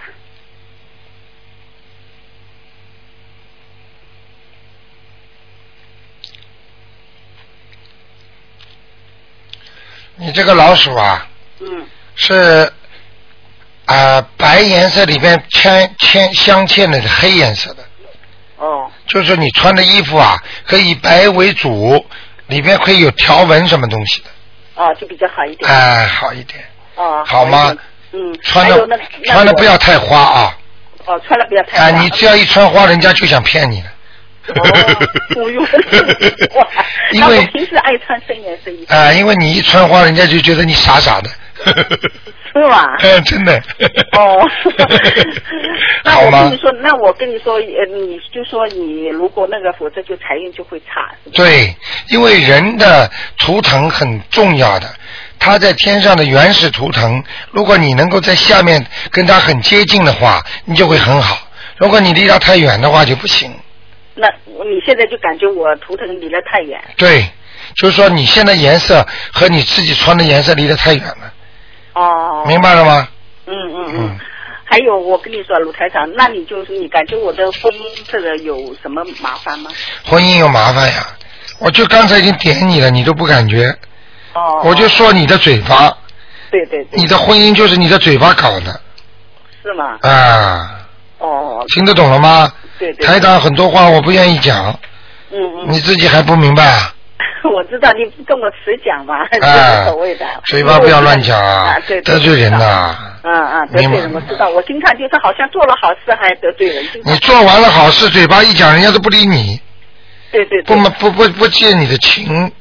[10.15, 11.27] 你这个老鼠啊，
[11.59, 11.87] 嗯。
[12.15, 12.71] 是
[13.85, 17.83] 啊、白颜色里边嵌嵌镶嵌的是黑颜色的，
[18.57, 22.03] 哦就是你穿的衣服啊，可以白为主，
[22.47, 25.69] 里面可以有条纹什么东西的，啊，就比较好一点。
[25.69, 26.63] 哎、好一点，
[26.95, 27.75] 啊，好吗？
[28.11, 28.87] 嗯，穿的
[29.25, 30.57] 穿的不要太花啊，
[31.05, 33.87] 哦，穿的不要太哎、花你只要一穿花，人家就想骗你了。
[34.47, 36.67] 哦，我用哇，
[37.11, 41.29] 因为平时爱穿深颜色衣服，啊、因为你一穿花，人家就觉得你傻傻的。
[42.53, 42.97] 是吧？
[42.99, 43.57] 嗯，真的。
[44.13, 44.47] 哦，
[46.03, 46.57] 那我跟你？
[46.57, 51.75] 说，那我跟你说，呃，你就说你如果那个，否则就财运就会差，对，
[52.09, 54.87] 因为人的图腾很重要的，
[55.39, 61.37] 他在天上的原始图腾，如果你能够在下面跟他很接近的话，你就会很好。
[61.77, 63.51] 如果你离他太远的话就不行。
[64.15, 66.79] 那你现在就感觉我图腾离得太远。
[66.97, 67.25] 对，
[67.75, 71.33] 就是说你现在颜色和你自己穿的颜色离得太远了，
[71.93, 72.43] 哦。
[72.47, 73.07] 明白了吗？
[73.45, 74.19] 嗯嗯嗯嗯。
[74.65, 79.69] 还有，我跟你说，鲁台长，那你就是你感觉我的婚姻这个有什么麻烦吗？
[80.05, 81.05] 婚姻有麻烦呀，
[81.59, 83.67] 我就刚才已经点你了，你都不感觉，
[84.33, 84.61] 哦。
[84.63, 85.95] 我就说你的嘴巴，
[86.49, 86.99] 对对对。
[86.99, 88.81] 你的婚姻就是你的嘴巴搞的
[89.61, 89.97] 是吗？
[90.01, 90.79] 啊，
[91.19, 91.63] 哦。
[91.75, 92.51] 听得懂了吗？
[92.79, 93.05] 对对。
[93.05, 94.71] 台长很多话我不愿意讲，
[95.31, 95.65] 嗯嗯。
[95.67, 96.95] 你自己还不明白啊？
[97.51, 100.25] 我知道你不跟我实讲嘛，无所谓的。
[100.45, 102.95] 嘴巴不要乱讲啊，得罪人呐。
[103.23, 106.83] 嗯嗯，得罪人我知道，我经常就是好像做了好事还得罪人。
[107.05, 109.59] 你做完了好事，嘴巴一讲，人家都不理你，
[110.31, 112.51] 对对对，不不不不借你的情，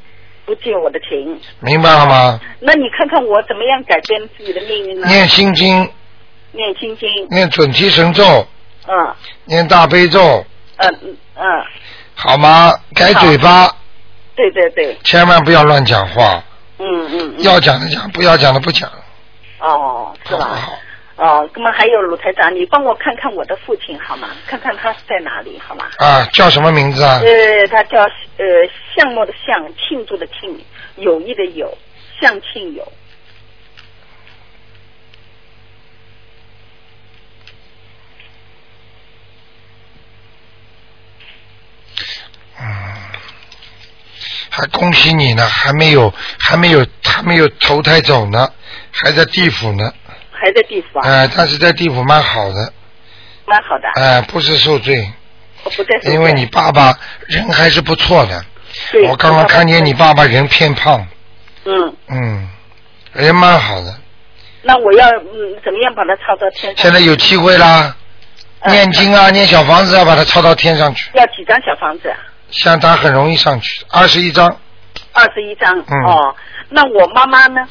[0.47, 1.41] 不借我的情。
[1.61, 2.41] 明白了吗？
[2.61, 5.07] 那你看看我怎么样改变自己的命运呢？
[5.09, 5.91] 念心经，
[6.53, 8.47] 念心经，念准提神咒，
[8.87, 9.15] 嗯
[9.47, 10.45] 念大悲咒，
[10.77, 11.43] 嗯嗯嗯，
[12.15, 12.73] 好吗？
[12.95, 13.69] 改嘴巴，
[14.43, 16.43] 对对对，千万不要乱讲话，
[16.79, 18.91] 嗯嗯嗯，要讲的讲，不要讲的不讲，
[19.61, 20.47] 哦，是吧？
[20.47, 20.79] 好好？
[21.15, 24.31] 哦，那么还有鲁台长，你帮我看看我的父亲好吗？
[24.47, 25.85] 看看他是在哪里好吗？
[25.99, 27.21] 啊，叫什么名字啊？
[27.23, 28.45] 呃，他叫呃
[28.97, 30.59] 项目的项，庆祝的庆，
[30.97, 31.73] 友谊的友，
[32.21, 32.93] 向庆友。
[42.59, 42.67] 嗯，
[44.55, 48.47] 还恭喜你呢，还没有，还没有，还没有投胎走呢，
[48.91, 49.91] 还在地府呢。
[50.31, 51.09] 还在地府啊？
[51.09, 52.73] 哎、但是在地府蛮好的，
[53.47, 53.89] 蛮好的。
[53.95, 55.11] 哎、不是受罪，
[55.65, 55.99] 我不在。
[56.13, 56.93] 因为你爸爸
[57.29, 58.45] 人还是不错的。
[58.91, 61.07] 对我刚刚看见你爸爸人偏胖，
[61.65, 62.49] 嗯，嗯，
[63.15, 63.97] 人蛮好的，
[64.63, 66.85] 那我要嗯怎么样把它抄到天上？
[66.85, 67.97] 现在有机会啦，
[68.61, 72.19] 嗯念经啊，念小房子啊把它抄到天上去，要几张小房子啊？
[72.53, 74.57] 像他很容易上去，二十一张，
[75.13, 75.77] 二十一张。
[75.79, 76.37] 嗯哦，
[76.69, 77.67] 那我妈妈呢？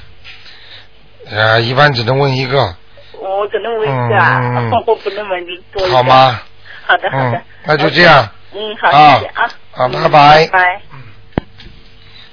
[1.31, 2.75] 啊，一般只能问一个，
[3.13, 5.97] 我只能问一个啊，嗯嗯我不能问你多一个。
[5.97, 6.03] 好？
[6.03, 6.41] 吗？
[6.85, 9.49] 好的，好的嗯。，那就这样，嗯，好，啊谢谢啊。
[9.71, 10.81] 好拜拜拜。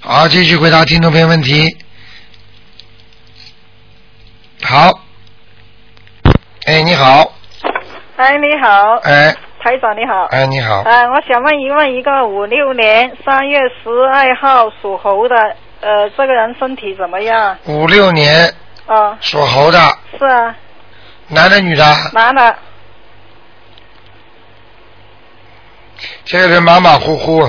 [0.01, 1.77] 好，继续回答听众朋友问题。
[4.63, 4.91] 好，
[6.65, 7.33] 哎，你好，
[8.17, 9.37] 哎，你好，哎，
[9.69, 10.25] 台长你好。
[10.31, 15.37] 哎，你好，呃，我想问一问一个五六年三月十二号属猴的，
[15.83, 17.55] 呃，这个人身体怎么样？
[17.67, 18.51] 五六年
[18.87, 19.79] 啊、属猴的，
[20.19, 20.57] 是啊，
[21.29, 21.85] 男的女的？
[22.15, 22.57] 男的，
[26.25, 27.43] 这个人马马虎虎，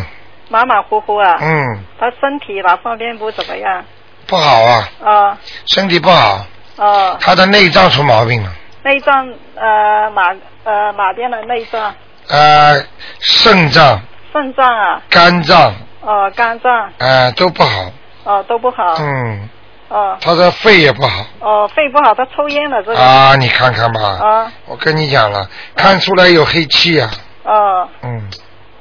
[0.50, 1.38] 马马虎虎啊。
[1.40, 3.86] 嗯，他身体哪方面不怎么样？
[4.28, 8.52] 不好啊，啊、身体不好，哦、他的内脏出毛病了，
[8.84, 11.96] 内脏呃马呃马边的内脏？
[12.30, 12.84] 呃，
[13.20, 14.00] 肾脏、
[14.32, 17.92] 肾脏啊，肝脏，哦、肝脏，呃，都不好，
[18.24, 18.96] 哦、都不好。
[19.00, 19.50] 嗯，
[19.90, 20.16] 哦。
[20.22, 21.26] 他的肺也不好。
[21.40, 23.00] 哦，肺不好，他抽烟了这个。
[23.00, 24.52] 啊，你看看吧，啊。
[24.68, 27.10] 我跟你讲了，看出来有黑气啊，
[27.46, 27.90] 哦。
[28.04, 28.30] 嗯。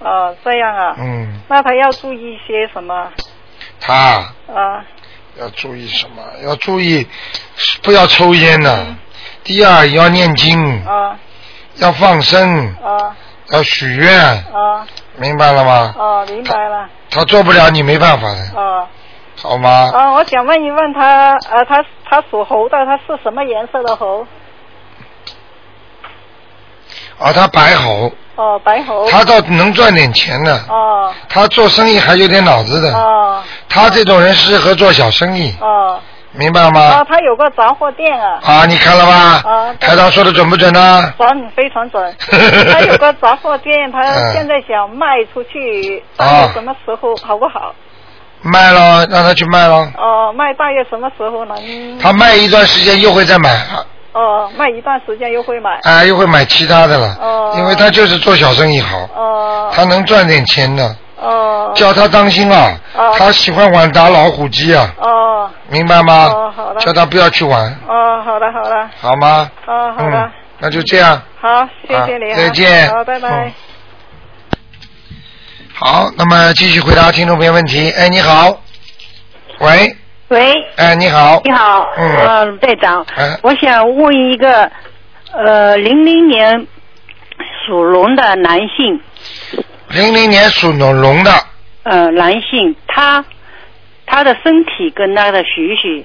[0.00, 0.94] 哦，这样啊。
[0.98, 3.10] 嗯，那他要注意些什么？
[3.80, 3.94] 他。
[4.54, 4.84] 啊。
[5.40, 6.22] 要注意什么？
[6.44, 7.06] 要注意
[7.82, 8.96] 不要抽烟呢、嗯。
[9.42, 11.16] 第二要念经，啊。
[11.76, 13.16] 要放生，啊
[13.50, 14.18] 要许愿，
[14.52, 14.86] 啊。
[15.16, 15.94] 明白了吗？
[15.98, 16.88] 哦，明白了。
[17.10, 18.86] 他做不了，你没办法的，哦。
[19.42, 19.90] 好吗？
[19.92, 24.26] 哦，我想问一问他，呃，他他属猴的，他是什么颜色的猴？
[27.18, 29.08] 啊，他白猴，哦，白猴。
[29.10, 31.12] 他倒能赚点钱的，哦。
[31.28, 33.42] 他做生意还有点脑子的，哦。
[33.68, 35.98] 他这种人适合做小生意，哦
[36.32, 37.04] 明白吗啊，？
[37.08, 38.38] 他有个杂货店啊。
[38.42, 39.12] 啊，你看了吧？
[39.50, 41.12] 啊对台长说的准不准呢？
[41.16, 42.14] 准，非常准。
[42.72, 47.74] 他有个杂货店，他嗯现在想卖出去，啊大约什么时候好不好？
[48.42, 51.98] 卖了，让他去卖了，哦，卖大约什么时候能？
[51.98, 53.50] 他卖一段时间又会再买，
[54.12, 55.80] 哦，卖一段时间又会买。
[55.82, 61.72] 啊，又会买其他的了，哦因为他就是做小生意好，哦他能赚点钱的，哦。
[61.74, 63.14] 叫他当心啊，哦。
[63.18, 65.50] 他喜欢玩打老虎机啊，哦。
[65.68, 66.26] 明白吗？
[66.26, 66.80] 哦好的。
[66.80, 69.50] 叫他不要去玩，哦，好的好的，好吗？
[69.66, 70.18] 哦好的。
[70.18, 71.20] 嗯，，那就这样。
[71.40, 72.88] 好，谢谢你啊，好再见。
[72.88, 73.28] 好，拜拜。
[73.46, 73.52] 嗯。
[75.74, 77.90] 好，那么继续回答听众朋友问题。
[77.92, 78.50] 哎，你好，
[79.60, 79.96] 喂，
[80.28, 82.16] 喂，哎，你好，你好，嗯。
[82.16, 83.38] 呃，队长，哎。
[83.42, 84.68] 我想问一个，
[85.32, 86.66] 呃，零零年
[87.66, 89.00] 属龙的男性，
[89.90, 91.32] 零零年属龙龙的，
[91.84, 93.24] 呃，男性，他
[94.06, 96.04] 他的身体跟他的许许，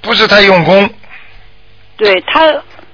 [0.00, 0.88] 不是太用功，
[1.98, 2.50] 对他，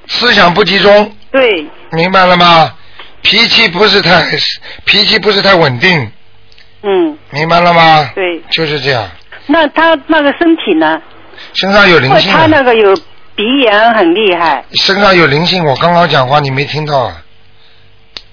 [0.08, 1.66] 思想不集中，对。
[1.92, 2.74] 明白了吗？
[3.22, 4.24] 脾气不是太
[4.84, 6.12] 脾气不是太稳定，
[6.82, 7.16] 嗯。
[7.30, 8.10] 明白了吗？
[8.14, 9.08] 对，就是这样，
[9.46, 11.00] 那他那个身体呢？
[11.54, 12.96] 身上有灵性他啊，那个有
[13.36, 15.64] 鼻炎很厉害，身上有灵性。
[15.64, 17.22] 我刚刚讲话你没听到啊？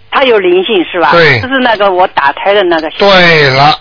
[0.09, 1.11] 他有灵性是吧？
[1.11, 2.89] 对就是那个我打胎的那个。
[2.91, 3.77] 对了，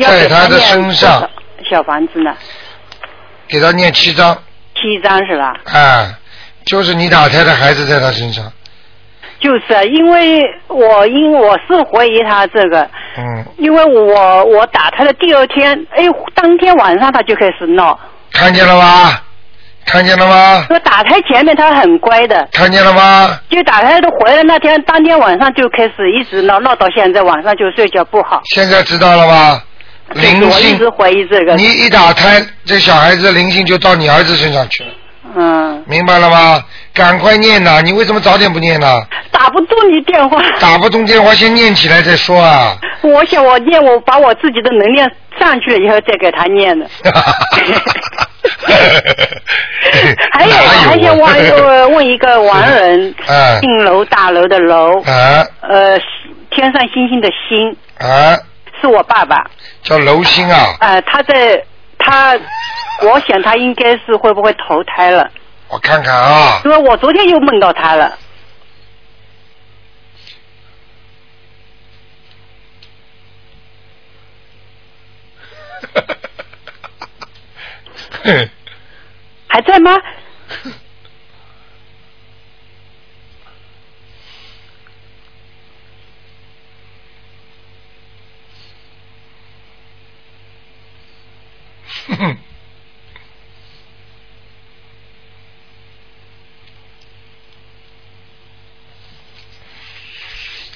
[0.00, 1.28] 在他的身上
[1.68, 2.34] 小房子呢？
[3.48, 4.36] 给他念七章，
[4.74, 5.54] 七张是吧？
[5.64, 6.18] 啊，
[6.64, 8.44] 就是你打胎的孩子在他身上，
[9.40, 17.98] 就是啊，因为我因我是怀疑他这个，嗯，因为我我打胎的第二天，哎，当天晚上他就开始闹。
[18.30, 19.20] 看见了吗？
[19.86, 20.64] 看见了吗？
[20.68, 23.38] 说打胎前面他很乖的，看见了吗？
[23.48, 28.40] 就打胎的回来那天，当天晚上就开始一直闹闹到现在，晚上就睡觉不好。
[28.44, 29.64] 现在知道了吧？
[30.14, 31.54] 灵性我一直，怀疑这个。
[31.54, 34.90] 你一打胎，这小孩子的灵性就到你儿子身上去了，
[35.36, 36.62] 嗯，明白了吗？
[36.92, 37.80] 赶快念呐！
[37.82, 39.00] 你为什么早点不念呢？
[39.30, 40.42] 打不通你电话。
[40.60, 42.76] 打不通电话，先念起来再说啊！
[43.02, 46.86] 我想我念，我把我自己的能量上去了以后再给他念的。
[50.32, 51.56] 还有，我还想
[51.92, 55.98] 问一个亡人，嗯 姓楼大楼的楼，啊呃，
[56.50, 58.36] 天上星星的星，啊，
[58.80, 59.44] 是我爸爸。
[59.82, 60.74] 叫楼星啊！
[60.80, 61.62] 呃，他在
[62.00, 62.36] 他，
[63.02, 65.30] 我想他应该是会不会投胎了？
[65.68, 68.18] 我看看啊，因为我昨天又梦到他了。
[79.48, 79.96] 还在吗？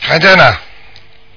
[0.00, 0.56] 还在呢，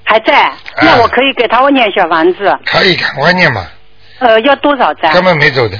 [0.04, 0.52] 还在。
[0.82, 3.72] 那我可以给他念小房子，可以赶快念吧，
[4.20, 5.24] 呃，要多少张根？
[5.24, 5.80] 本没走掉，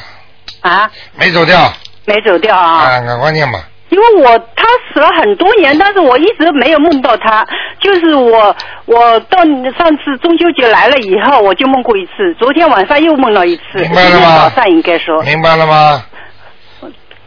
[0.62, 1.72] 啊，没走掉，
[2.06, 2.80] 没走掉啊。
[2.84, 3.68] 啊，赶快念吧。
[3.90, 7.46] 因为我他死了很多年，但是我一直没有梦到他。
[7.80, 9.38] 就是我我到
[9.78, 14.50] 上次中秋节来了以后，我就梦过一次，昨天晚上又梦了一次，明白了吗？
[14.50, 16.04] 早上应该说，明白了吗？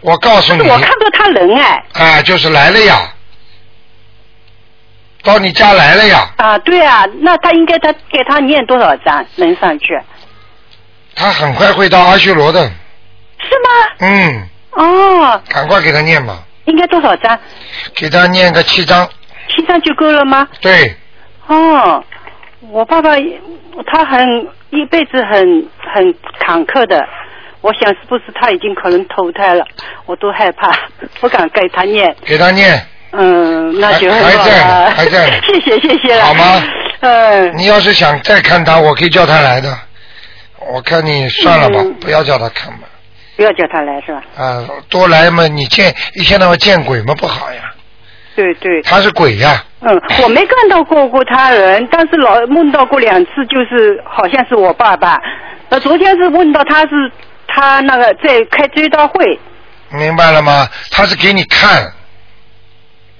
[0.02, 3.12] 我告诉你，但是我看到他人哎，啊，就是来了呀，
[5.22, 9.98] 到你家来了呀，啊对啊，那他应该他给他念多少章能上去？
[11.14, 13.86] 他很快会到阿修罗的，是吗？
[14.00, 16.38] 嗯，哦，赶快给他念吧，
[16.70, 17.38] 应该多少张？
[17.94, 19.08] 给他念个七张，
[19.48, 20.46] 七张就够了吗？
[20.60, 20.94] 对，
[21.46, 22.02] 哦，
[22.70, 23.10] 我爸爸
[23.86, 27.04] 他很一辈子很很坎坷的，
[27.60, 29.64] 我想是不是他已经可能投胎了，
[30.06, 30.70] 我都害怕，
[31.20, 32.14] 不敢给他念。
[32.24, 32.80] 给他念，
[33.12, 36.24] 嗯，那就很好还还在还在 谢谢谢谢了。
[36.24, 36.62] 好吗？
[37.00, 39.76] 嗯，你要是想再看他，我可以叫他来的，
[40.72, 41.94] 我看你算了吧，嗯。
[41.94, 42.86] 不要叫他看吧，
[43.40, 44.22] 不要叫他来是吧？
[44.36, 47.72] 啊，多来嘛，你见一天到晚见鬼嘛不好呀，
[48.36, 48.82] 对对。
[48.82, 55.18] 他是鬼呀，嗯，我没看到过过他人，但是老梦到过两次，就是好像是我爸爸。
[55.70, 57.10] 呃，昨天是梦到他是
[57.46, 59.40] 他那个在开追悼会，
[59.88, 60.68] 明白了吗？
[60.90, 61.90] 他是给你看，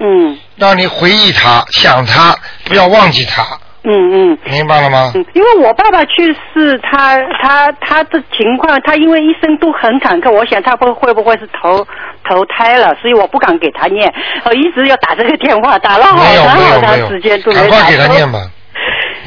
[0.00, 3.42] 嗯让你回忆他，想他，不要忘记他，
[3.82, 4.38] 嗯嗯。
[4.44, 5.12] 明白了吗？
[5.14, 11.86] 嗯，因为我爸爸去世，他他他的情况，他因为一生都很坎坷，我想他会会不会是投
[12.28, 14.12] 投胎了，所以我不敢给他念，
[14.44, 18.38] 我一直要打这个电话，打了好长好长时间都，没赶快给他念吧，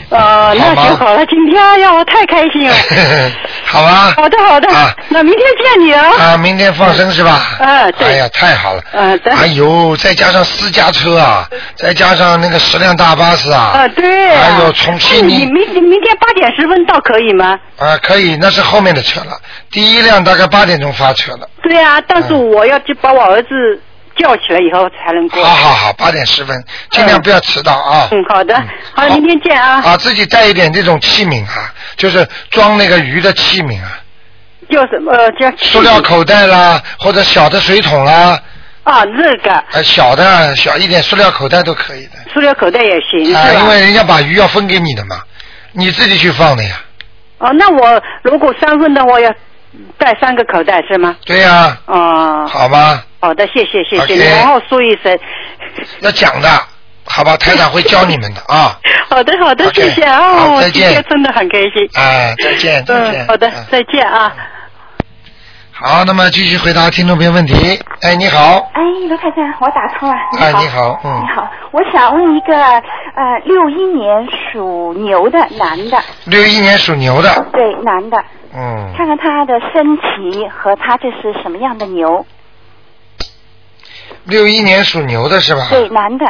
[0.09, 2.75] 呃，那就好了，今天哎呀，我太开心了。
[3.65, 4.13] 好吧？
[4.15, 6.33] 好的好的，啊那明天见你啊。
[6.33, 7.41] 啊，明天放生是吧？
[7.59, 8.81] 啊对哎呀，太好了。
[8.93, 13.71] 啊对哎呦，再加上私家车啊，再加上那个十辆大巴士啊。
[13.73, 14.41] 啊，对啊。
[14.57, 17.57] 还有从悉那你明明天八点十分到可以吗？
[17.79, 19.37] 啊，可以，那是后面的车了。
[19.71, 21.47] 第一辆大概八点钟发车了。
[21.63, 23.49] 对啊，但是嗯我要去把我儿子
[24.15, 25.43] 叫起来以后才能过。
[25.43, 28.07] 好好好，八点十分，尽量不要迟到啊。
[28.11, 28.55] 嗯，好的，
[28.93, 29.81] 好，明天见啊。
[29.83, 33.99] 啊，自己带一点这种器皿啊，就是装那个鱼的器皿啊，
[34.69, 35.11] 叫什么？
[35.11, 38.39] 呃，叫塑料口袋啦，或者小的水桶啦，
[38.83, 42.11] 啊，那个呃，小的小一点塑料口袋都可以的。
[42.33, 45.21] 塑料口袋也行，啊，因为人家把鱼要分给你的嘛，
[45.71, 46.81] 你自己去放的呀。
[47.39, 49.29] 哦，那我如果三份的话要
[49.97, 51.15] 带三个口袋是吗？
[51.25, 55.17] 对呀、哦，好吧，好的，谢谢谢谢你好好说一声。
[56.01, 56.49] 要讲的，
[57.05, 58.77] 好吧，台长会教你们的啊。
[59.09, 61.87] 好的好的谢谢啊，我今好再见天真的很开心。
[61.93, 63.21] 啊，再见，再见。
[63.23, 64.35] 嗯，好的嗯，再见啊。
[65.71, 67.79] 好，那么继续回答听众朋友问题。
[68.01, 70.15] 哎，你好，哎，卢太太，我打通了。
[70.41, 78.17] 哎，你好，嗯你，好，我想问一个呃，六一年属牛的男的，六一年属牛的，对，男的，
[78.53, 82.25] 嗯，看看他的身体和他这是什么样的牛？
[84.25, 85.67] 六一年属牛的是吧？
[85.69, 86.25] 对，男的，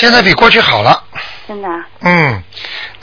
[0.00, 0.98] 现在比过去好了，
[1.46, 1.86] 真的啊。
[2.00, 2.42] 嗯，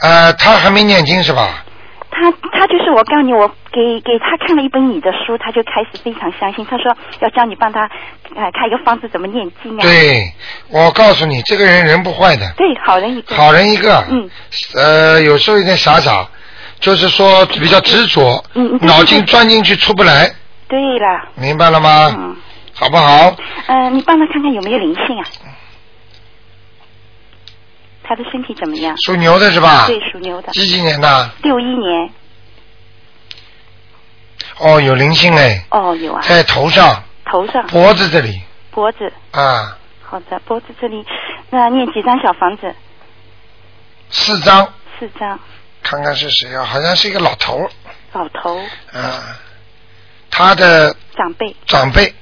[0.00, 1.64] 呃，他还没念经是吧？
[2.10, 6.66] 他他就是我告诉你，我给给他看了一本你的书，他就开始非常相信。
[6.66, 7.82] 他说要教你帮他
[8.34, 9.80] 呃看一个方子怎么念经啊。
[9.80, 10.32] 对，
[10.70, 13.36] 我告诉你，这个人人不坏的，对，好人一个。
[13.36, 14.28] 好人一个，嗯，
[14.74, 16.26] 呃，有时候有点傻傻，
[16.80, 20.28] 就是说比较执着，嗯嗯脑筋钻进去出不来，
[20.66, 22.12] 对了，明白了吗？
[22.18, 22.36] 嗯，
[22.74, 23.36] 好不好？
[23.68, 25.24] 呃，你帮他看看有没有灵性啊？
[28.08, 28.96] 他的身体怎么样？
[29.04, 29.86] 属牛的是吧？
[29.86, 31.30] 对，属牛的，几几年的？
[31.42, 32.10] 六一年。
[34.60, 38.40] 哦，有灵性哎，哦，有啊，在头上、头上、脖子这里
[38.70, 39.12] 脖子。
[39.32, 41.04] 啊，好的，脖子这里，
[41.50, 42.74] 那念几张小房子？
[44.08, 45.38] 四张，四张。
[45.82, 46.64] 看看是谁啊？
[46.64, 47.68] 好像是一个老头
[48.12, 48.58] 老头
[48.92, 49.38] 啊，
[50.30, 52.14] 他的长辈长辈。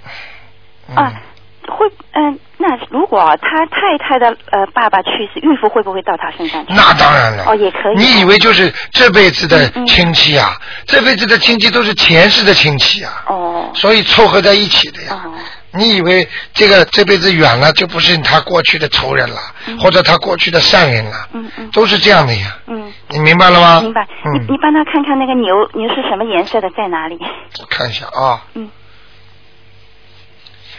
[0.88, 1.22] 嗯、啊，
[1.68, 6.72] 会嗯、那如果他太太的呃爸爸去世，孕妇会不会到他身上去？
[6.72, 7.44] 那当然了。
[7.46, 7.96] 哦，也可以。
[7.96, 10.56] 你以为就是这辈子的亲戚啊？
[10.86, 15.22] 这辈子的亲戚都是前世的亲戚啊，哦所以凑合在一起的呀。
[15.24, 15.32] 哦
[15.72, 22.56] 你以为这个这辈子远了就不是他过去的仇人了，嗯或者他过去的善人了，嗯嗯都是这样的呀。
[22.66, 23.80] 嗯，你明白了吗？
[23.82, 24.08] 明白。
[24.32, 27.18] 你嗯你，帮他看看那个牛牛是什么颜色的，在哪里？
[27.60, 28.42] 我看一下啊。
[28.54, 28.70] 嗯。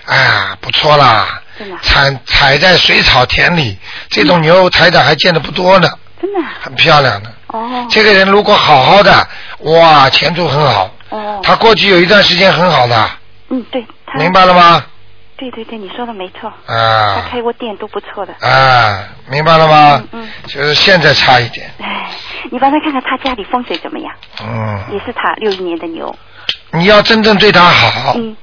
[0.08, 1.44] 哎呀，不错啦，
[1.82, 3.78] 踩踩在水草田里，
[4.10, 5.88] 这种牛台长还见的不多呢，
[6.22, 7.30] 真的啊很漂亮的。
[7.48, 9.28] 哦这个人如果好好的，
[9.60, 10.90] 哇，前途很好。
[11.10, 11.40] 哦。
[11.44, 13.10] 他过去有一段时间很好的，
[13.50, 14.84] 嗯，对，他明白了吗？
[15.38, 16.52] 对对对，你说的没错。
[16.66, 18.34] 他啊开过店都不错的。
[18.42, 20.04] 啊，明白了吗？
[20.12, 22.10] 嗯嗯就是现在差一点，哎，
[22.52, 24.12] 你帮他看看他家里风水怎么样？
[24.44, 26.14] 嗯，也是他六一年的牛。
[26.72, 28.36] 你要真正对他好，嗯，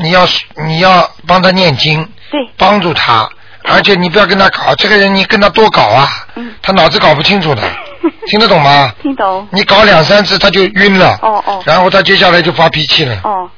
[0.00, 0.26] 你要
[0.66, 2.40] 你要帮他念经，对。
[2.56, 3.28] 帮助他，
[3.64, 7.62] 而且你不要跟他搞，这个人你跟他多搞啊，嗯他脑子搞不清楚的，
[8.28, 8.92] 听得懂吗？
[9.02, 9.46] 听懂。
[9.52, 13.50] 你搞两三次他就晕了，哦哦然后他接下来就发脾气了，哦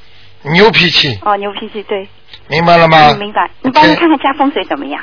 [0.42, 2.08] 牛脾气，哦，牛脾气对。
[2.48, 3.10] 明白了吗？
[3.12, 3.48] 嗯，明白。
[3.62, 5.00] 你帮他看看家风水怎么样？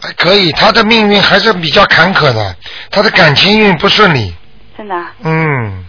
[0.00, 2.54] 还可以，他的命运还是比较坎坷的，
[2.90, 4.32] 他的感情运不顺利，
[4.76, 5.12] 真的啊？
[5.24, 5.84] 嗯，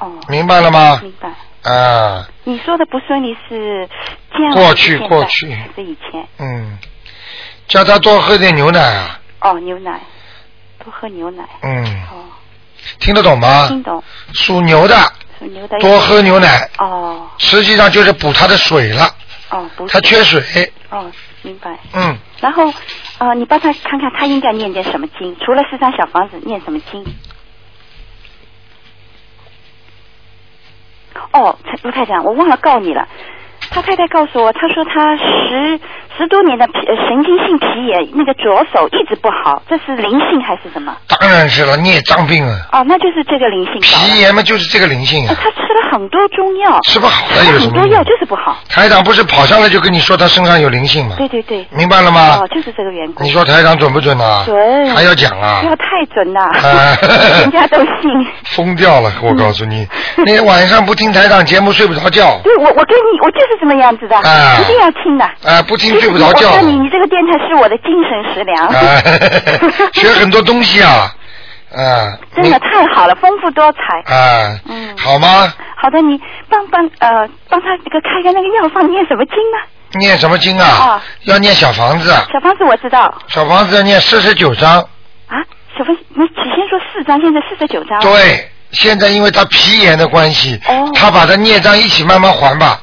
[0.00, 0.98] 哦，明白了吗？
[1.02, 1.30] 明白。
[1.62, 3.88] 啊，你说的不顺利是
[4.34, 6.26] 这样过去过去还是以前？
[6.38, 6.78] 嗯，
[7.68, 10.00] 叫他多喝点牛奶啊，哦，牛奶，
[10.82, 11.44] 多喝牛奶。
[11.62, 12.24] 嗯，哦，
[12.98, 13.68] 听得懂吗？
[13.68, 14.02] 听懂。
[14.32, 14.96] 属牛的
[15.38, 15.78] 属牛的。
[15.80, 19.14] 多喝牛奶，哦实际上就是补他的水了，
[19.50, 19.92] 哦，不是。
[19.92, 21.78] 他缺水，哦，明白。
[21.92, 22.72] 嗯，然后，
[23.18, 25.36] 呃，你帮他看看他应该念点什么经？
[25.44, 27.04] 除了四张小房子，念什么经？
[31.32, 33.06] 哦，卢太长，我忘了告你了。
[33.70, 35.78] 他太太告诉我，他说他十
[36.18, 40.94] 十多年的皮呃神经性皮炎，那个左手一直不好，这是灵性还是什么？
[41.20, 43.80] 当然是了，孽障病啊，哦，那就是这个灵性。
[43.80, 48.58] 皮炎嘛就是这个灵性他吃了很多中药，吃不好的有什么很多药就是不好。
[48.68, 51.14] 台长不是跑上来就跟你说他身上有灵性吗？
[51.16, 51.66] 对对对。
[51.70, 53.22] 明白了吗哦，就是这个缘故。
[53.22, 54.42] 你说台长准不准啊？
[54.44, 54.94] 准。
[54.94, 55.68] 还要讲啊不？
[55.68, 56.96] 要太准了，啊
[57.40, 58.26] 人家都信。
[58.56, 59.86] 疯掉了，我告诉你，
[60.18, 65.24] 那天晚上不听台长节目睡不着觉，对，我我跟你，我就是这么样子的，啊一定要听的。
[65.44, 66.54] 啊，不听睡不着觉我。
[66.56, 68.66] 告诉你，你这个电台是我的精神食粮。
[68.66, 71.12] 啊，学很多东西啊，
[71.76, 73.78] 啊， 真的太好了，丰富多彩。
[74.06, 75.52] 你啊，嗯好吗？
[75.76, 79.58] 好的，你帮帮呃帮他这个开开那个药方念什么经呢？
[79.98, 81.02] 念什么经啊啊？
[81.24, 84.80] 要念小房子，小房子我知道小房子要念四十九章。
[85.26, 85.36] 啊，
[85.76, 88.00] 小房子你起先说四张，现在四十九张。。
[88.00, 92.78] 对，现在因为他皮炎的关系哦，他把他孽障一起慢慢还吧，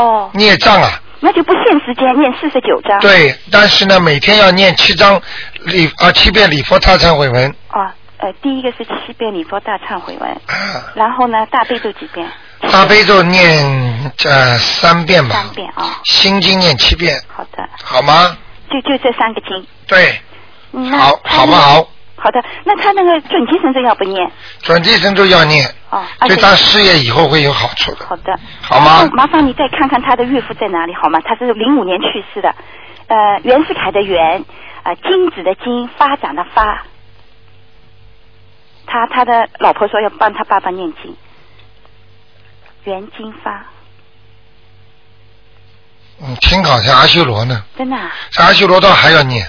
[0.00, 1.00] 哦，孽障啊。
[1.20, 3.00] 那就不限时间念四十九张。。
[3.00, 5.20] 对，但是呢，每天要念七章
[5.64, 12.30] 礼啊七遍礼佛大忏悔文，哦，呃，第一个是七遍礼佛大忏悔文，啊然后呢大悲咒几遍？
[12.70, 16.00] 大悲咒念呃三遍吧，三遍啊。
[16.04, 18.36] 心经念七遍，好的，好吗？
[18.70, 19.66] 就就这三个经。
[19.88, 20.20] 对，
[20.96, 21.88] 好，好不好？
[22.20, 24.30] 好的，那他那个准提神咒要不念？
[24.62, 28.04] 转地神咒要念，哦，对他事业以后会有好处的。
[28.04, 31.20] 好的，好吗麻烦你再看看他的岳父在哪里好吗？
[31.24, 32.54] 他是零五年去世的，
[33.06, 34.44] 呃，袁世凯的袁，
[34.82, 36.82] 呃，金子的金，发展的发。
[38.86, 41.14] 他他的老婆说要帮他爸爸念经，
[42.84, 43.66] 袁金发，
[46.22, 48.10] 嗯，挺好，像阿修罗呢，真的、啊？
[48.30, 49.46] 这阿修罗倒还要念，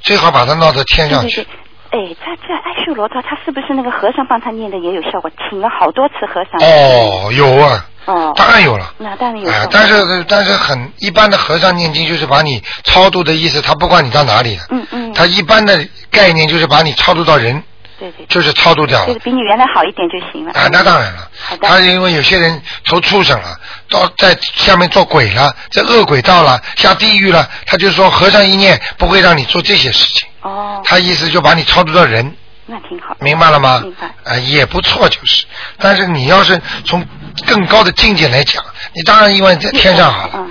[0.00, 1.60] 最好把他闹到天上去对对对。。
[1.90, 5.30] 哎，他这爱修罗道，他是不是那个和尚帮他念的也有效果？
[5.48, 6.60] 请了好多次和尚。
[6.60, 8.94] 哦，有啊，哦，当然有了。
[8.98, 17.60] 那当然有哎但是但是很一般的和尚念经就是把你超度的意思，他不管你到哪里的，嗯嗯，他一般的概念就是把你超度到人，
[18.00, 19.18] 对对，就是超度掉了就是。
[19.18, 20.52] 比你原来好一点就行了。
[20.52, 32.34] 啊，那当然了好，的他因为有些人投畜生了，到在下面做鬼了，在恶鬼道了，下地狱了，他就说和尚一念不会让你做这些事情，哦，他意思就把你超度到人，
[32.64, 33.14] 那挺好。
[33.20, 33.80] 明白了吗？
[33.82, 34.06] 明白。
[34.24, 35.44] 啊、也不错，就是。
[35.78, 37.06] 但是你要是从
[37.46, 40.50] 更高的境界来讲，你当然因为在天上好了，嗯，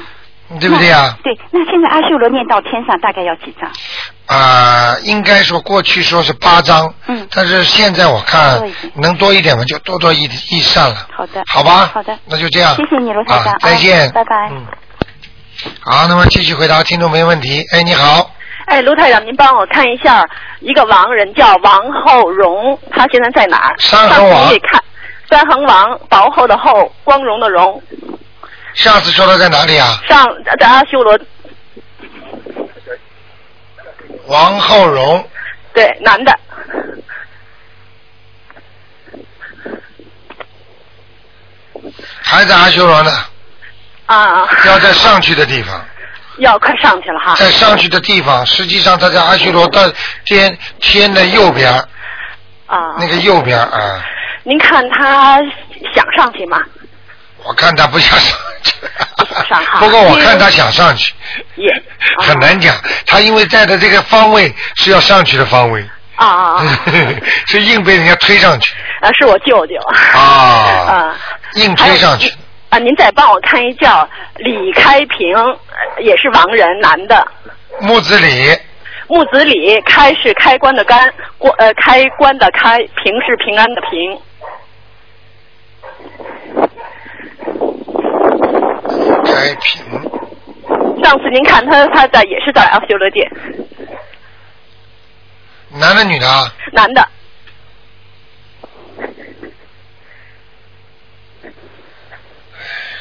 [0.59, 1.15] 对不对呀？
[1.23, 3.69] 对，那现在阿修罗念到天上大概要几张？
[4.25, 8.61] 啊、应该说过去说是八张，嗯但是现在我看
[8.95, 11.07] 能多一点嘛，就多多一一善了。
[11.11, 11.43] 好的。
[11.47, 12.17] 好吧，好的。
[12.25, 12.75] 那就这样。
[12.75, 13.53] 谢谢你，卢台长。
[13.53, 14.49] 啊，再见，啊拜拜。
[14.51, 14.65] 嗯，
[15.81, 17.65] 好，那么继续回答听众没问题。
[17.73, 18.29] 哎，你好，
[18.67, 20.23] 哎，卢台长，您帮我看一下，
[20.59, 23.75] 一个王人叫王厚荣，他现在在哪儿？
[23.79, 24.83] 三横王上次你看，
[25.27, 27.81] 三横王，薄厚的厚，光荣的荣，
[28.79, 29.99] 下次说他在哪里啊？
[30.07, 30.25] 上
[30.57, 31.19] 在阿修罗，
[34.27, 35.29] 王浩荣，
[35.73, 36.33] 对，男的，
[42.23, 43.11] 还在阿修罗呢，
[44.05, 45.85] 啊，要在上去的地方，
[46.37, 47.35] 要快上去了哈。
[47.35, 51.69] 在上去的地方，实际上他在阿修罗的天天的右边，
[52.65, 54.01] 啊，那个右边啊，
[54.43, 55.37] 您看他
[55.93, 56.63] 想上去吗？
[57.43, 58.73] 我看他不 想上去。
[59.79, 61.13] 不过我看他想上去，
[61.55, 61.71] 也
[62.19, 62.75] 很难讲。
[63.05, 65.83] 他因为在的这个方位是要上去的方位，
[66.15, 66.79] 啊啊啊！
[67.47, 69.75] 是硬被人家推上去啊，是我舅舅。
[70.15, 71.15] 啊， 啊。
[71.55, 72.31] 硬推上去。
[72.69, 77.25] 啊，您再帮我看一叫李开平，呃也是亡人，男的。
[77.79, 78.55] 木子李，
[79.07, 84.19] 木子李，开是开关的关，关呃开关的开，平是平安的平。
[89.39, 89.83] 开平，
[91.01, 93.29] 上次您看他，他在也是在阿修罗界，
[95.69, 96.53] 男的女的啊？
[96.73, 97.07] 男的。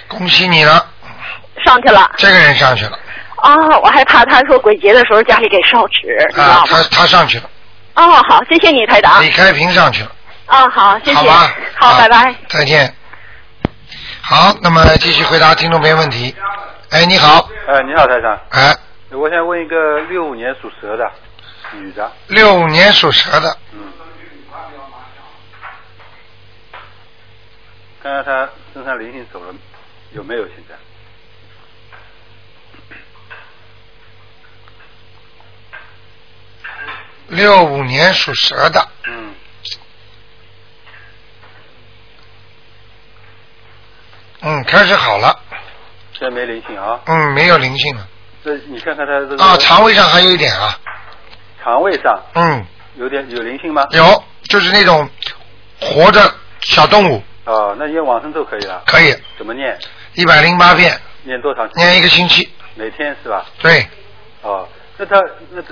[0.07, 0.87] 恭喜你了，
[1.65, 2.11] 上去了。
[2.17, 2.99] 这个人上去了
[3.37, 6.83] 啊、我还怕他说鬼节的时候家里给烧纸，啊他？
[6.85, 7.51] 他上去了，
[7.95, 9.23] 哦，好，谢谢你，台长。
[9.23, 10.11] 李开平上去了，
[10.47, 11.15] 啊，好，谢谢。
[11.15, 11.55] 好吧？
[11.75, 12.35] 好，拜拜。
[12.49, 12.93] 再见。
[14.31, 16.37] 好，那么继续回答听众朋友问题。
[16.91, 18.39] 哎，你好，哎，你好，台长。
[18.51, 18.77] 哎，
[19.13, 21.11] 我想问一个六五年属蛇的
[21.73, 23.91] 女的，六五年属蛇的，嗯，
[28.03, 29.55] 看看她身上灵性走了
[30.13, 30.47] 有没有？
[30.49, 30.75] 现在？
[37.29, 39.35] 六五年属蛇的，嗯，
[44.41, 45.39] 嗯，开始好了，
[46.13, 47.01] 现在没灵性啊。
[47.07, 48.07] 嗯，没有灵性了，
[48.45, 50.79] 这你看看他这个啊，肠胃上还有一点啊，
[51.63, 52.65] 肠胃上嗯，
[52.97, 53.87] 有点有灵性吗？
[53.91, 55.09] 有，就是那种
[55.81, 58.83] 活着小动物，哦，那念往生咒可以了。
[58.87, 59.77] 可以，怎么念？
[60.15, 61.69] 一百零八遍，念多长？
[61.75, 63.45] 念一个星期，每天是吧？
[63.61, 63.87] 对，
[64.43, 65.21] 哦，那他
[65.51, 65.63] 那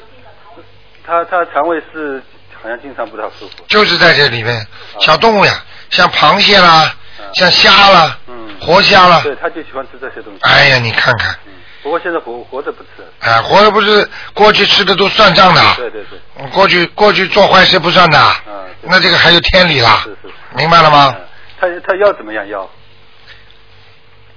[1.07, 2.23] 他他肠胃是
[2.61, 3.65] 好像经常不太舒服。
[3.69, 4.67] 就是在这里面，啊
[5.01, 6.95] 小动物呀，像螃蟹啦，
[7.35, 10.39] 像虾了，嗯，活虾了，对，他就喜欢吃这些东西。
[10.43, 11.35] 哎呀，你看看，
[11.83, 12.89] 不过现在活活着不吃。
[13.21, 16.19] 哎，活着不是过去吃的都算账的，对对对。
[16.39, 20.33] 嗯过去过去做坏事不算的，嗯，那这个还有天理啦，是是。
[20.55, 21.15] 明白了吗？
[21.61, 22.69] 他他腰怎么样腰？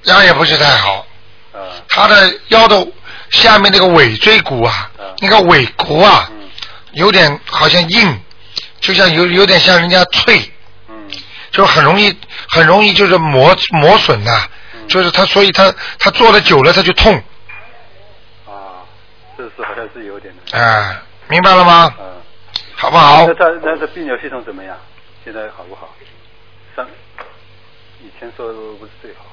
[0.04, 1.06] 腰也不是太好，
[1.54, 1.60] 啊
[1.90, 2.88] 他的腰的
[3.30, 6.50] 下面那个尾椎骨啊，那个尾骨啊，嗯
[6.94, 8.20] 有点好像硬，
[8.80, 10.52] 就像有有点像人家脆，嗯
[11.52, 12.16] 就很容易
[12.50, 14.32] 很容易就是磨磨损的，
[14.74, 17.16] 嗯就是他所以他他坐了久了他就痛，
[18.45, 18.86] 啊，
[19.38, 20.58] 这是好像是有点的。
[20.58, 20.97] 哎，
[21.28, 21.93] 明白了吗？
[22.00, 22.06] 嗯，
[22.76, 23.34] 好不好那？
[23.34, 24.76] 他那他泌尿系统怎么样？
[25.24, 25.89] 现在好不好？
[26.76, 26.86] 上
[28.02, 28.47] 以前说
[28.78, 29.26] 不是最好。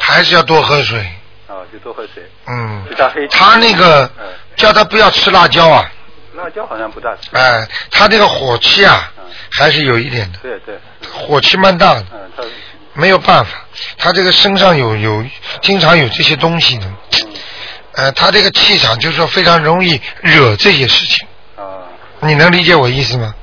[0.00, 0.98] 还是要多喝水。
[1.46, 2.28] 啊，就多喝水。
[2.46, 4.26] 嗯就他黑，他那个嗯
[4.56, 5.88] 叫他不要吃辣椒啊，
[6.36, 7.30] 辣椒好像不大吃。
[7.32, 9.12] 哎，他这个火气啊
[9.58, 10.78] 还是有一点的，对对，
[11.12, 12.42] 火气蛮大的，嗯，他
[12.94, 13.50] 没有办法，
[13.98, 15.24] 他这个身上有有
[15.62, 16.86] 经常有这些东西的，
[17.92, 21.26] 呃，他这个气场就是说非常容易惹这些事情，
[21.56, 21.84] 啊。
[22.20, 23.34] 你能理解我意思吗？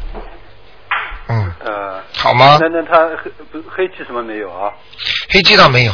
[1.27, 2.57] 嗯，呃，好吗？
[2.59, 4.71] 那那他黑不黑气什么没有啊？
[5.29, 5.93] 黑气倒没有，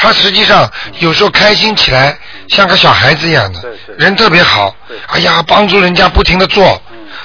[0.00, 3.60] 他实际上有时候开心起来像个小孩子一样的
[3.98, 4.74] 人特别好，
[5.08, 6.80] 哎呀，帮助人家不停的做，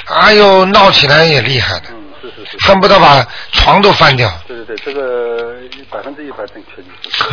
[0.07, 2.67] 哎呦，闹起来也厉害的，嗯，是是是。
[2.67, 4.29] 恨不得把床都翻掉。
[4.47, 5.55] 对对对，这个
[5.89, 7.27] 百分之一百正确你说。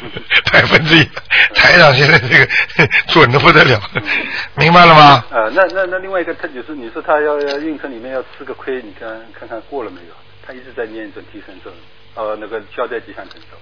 [0.50, 1.04] 百分之一，
[1.54, 2.48] 台长现在这个
[3.08, 3.78] 准的不得了，
[4.54, 5.24] 明白了吗？
[5.30, 10.14] 呃，那那那另外一个，他就是你说他要要运程里面要吃个亏，你看看看过了没有？
[10.46, 11.70] 他一直在念准提神咒，
[12.14, 13.58] 呃，那个交代吉祥神咒。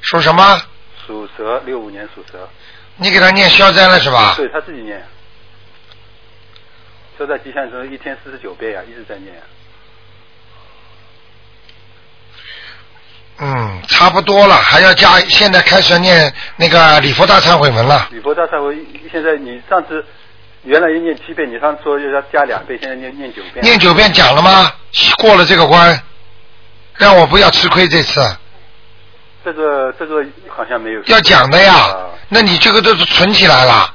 [0.00, 0.62] 说什么？
[1.06, 2.48] 属蛇，六五年属蛇。
[2.96, 4.34] 你给他念消灾了是吧？
[4.36, 5.06] 对他自己念。
[7.18, 9.42] 消灾吉祥神咒一天四十九遍呀、一直在念呀、
[13.38, 18.06] 嗯，差不多了，还要加，现在开始念那个礼佛大忏悔文了。
[18.12, 18.78] 礼佛大忏悔，
[19.10, 20.04] 现在你上次
[20.62, 23.64] 原来念七遍，你上次说要加两倍，现在念念九遍。
[23.64, 24.72] 念九遍讲了吗？
[25.18, 26.00] 过了这个关，
[26.94, 28.20] 让我不要吃亏这次。
[29.48, 31.02] 这个这个好像没有。
[31.06, 33.90] 要讲的呀啊，那你这个都是存起来了，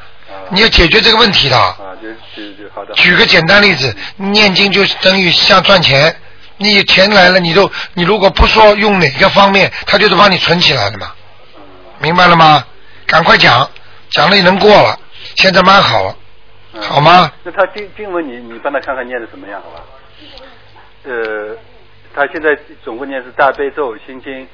[0.49, 1.56] 你要解决这个问题的。
[1.56, 2.93] 啊，就就就好的。
[2.95, 6.16] 举个简单例子，念经就等于像赚钱，
[6.58, 11.12] 你钱来了，你都你如果不说用哪个方面，他就是帮你存起来的嘛，
[11.99, 12.66] 明白了吗？
[13.06, 13.70] 赶快讲，
[14.10, 14.97] 讲了也能过了，
[15.36, 16.16] 现在蛮好了，
[16.82, 17.32] 好吗？
[17.43, 19.84] 那他经经文你你帮他看看念的怎么样，好吧？
[21.06, 21.56] 呃，
[22.14, 24.47] 他现在总共念是大悲咒、心经、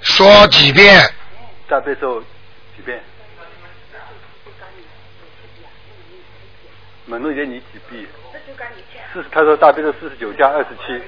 [0.00, 1.08] 说几遍，
[1.68, 3.00] 大悲咒几遍？
[7.04, 8.04] 门路点你几遍？
[9.12, 11.00] 四十，他说大悲咒四十九加二十七。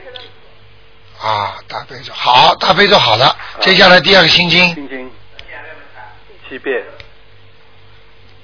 [1.20, 2.12] 啊，大悲咒。
[2.12, 5.10] 好，大悲咒好了，接下来第二个心经，心经。
[6.48, 6.82] 七遍，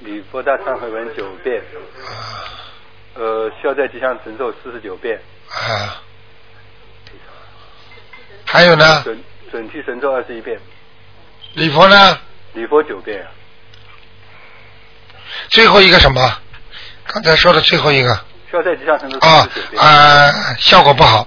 [0.01, 1.63] 礼佛大忏悔文九遍，
[3.15, 6.03] 呃，消灾吉祥神咒四十九遍，啊，
[8.45, 9.19] 还有呢，准
[9.51, 10.59] 准提神咒二十一遍，
[11.55, 12.19] 礼佛呢，
[12.53, 13.27] 礼佛九遍啊。
[15.49, 16.39] 最后一个什么？
[17.07, 18.15] 刚才说的最后一个
[18.51, 21.27] 消灾吉祥神咒啊啊，效果不好，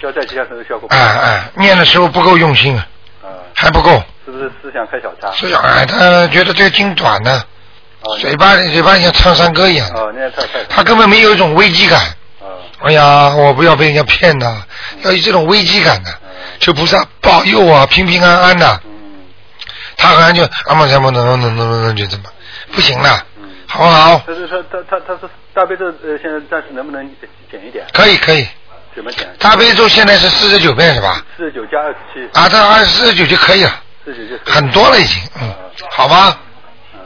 [0.00, 2.86] 消灾吉祥神咒效果不哎好，哎，念的时候不够用心啊，
[3.22, 4.02] 啊，还不够。
[4.24, 5.30] 是不是思想开小差？
[5.32, 7.44] 思想哎，他觉得这个经短呢，
[8.20, 12.00] 嘴巴里嘴巴像唱山歌一样的，哦，那太太他根本没有一种危机感。
[12.84, 14.64] 哎呀，我不要被人家骗呐，
[15.02, 16.10] 要有这种危机感的，
[16.60, 18.80] 求菩萨保佑我平平安安的。
[18.84, 18.90] 嗯
[19.94, 22.24] 他好像就啊嘛什么能能能能能就这么，
[22.72, 23.24] 不行了，
[23.68, 24.20] 好不好？
[24.26, 27.04] 他是说他他他说大悲咒呃现在暂时能不能
[27.50, 27.86] 减一点？
[27.92, 28.44] 可以可以，
[28.96, 29.28] 怎么减？
[29.38, 31.22] 大悲咒现在是四十九遍是吧？
[31.36, 32.28] 四十九加二十七。
[32.40, 33.70] 啊，这二四十九就可以了，
[34.04, 35.54] 四十九就很多了已经，嗯，
[35.90, 36.36] 好吧。
[36.94, 37.00] 嗯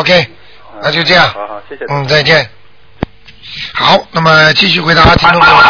[0.00, 0.26] ？OK，
[0.82, 1.84] 那就这样，好好，谢谢。
[1.88, 2.50] 嗯，再见。
[3.74, 5.62] 好，那么继续回答听众朋友。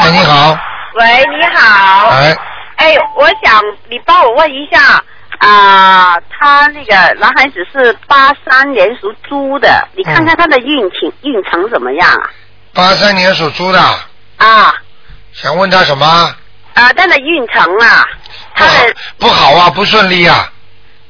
[0.00, 0.56] 哎，你好，
[0.94, 2.08] 喂，你好。
[2.08, 2.36] 哎，
[2.76, 5.02] 哎，我想你帮我问一下
[5.38, 12.30] 啊、他那个男孩子是八三年属猪的，你看看他的运情、运程怎么样啊？
[12.74, 13.80] 八三年属猪的，
[14.36, 14.74] 啊
[15.32, 16.06] 想问他什么？
[16.74, 18.04] 啊，他的运程啊，
[18.54, 20.52] 他的不好啊，不顺利啊。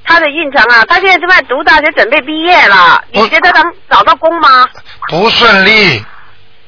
[0.05, 4.69] 他的运程啊，他现在正在读大学，准备毕业了，你觉得能找到工吗？
[5.09, 6.05] 不顺利。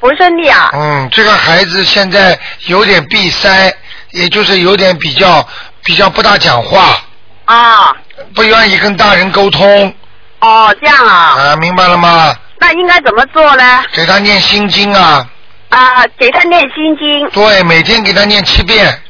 [0.02, 0.68] 不顺利啊？
[0.74, 2.36] 嗯，这个孩子现在
[2.66, 3.72] 有点闭塞，
[4.10, 5.48] 也就是有点比较
[5.84, 7.00] 比较不大讲话，
[7.44, 7.94] 啊，
[8.34, 9.94] 不愿意跟大人沟通。
[10.40, 12.34] 哦，这样啊，啊，明白了吗？
[12.58, 13.84] 那应该怎么做呢？
[13.92, 15.24] 给他念心经啊，
[15.68, 19.00] 啊，给他念心经对，每天给他念七遍。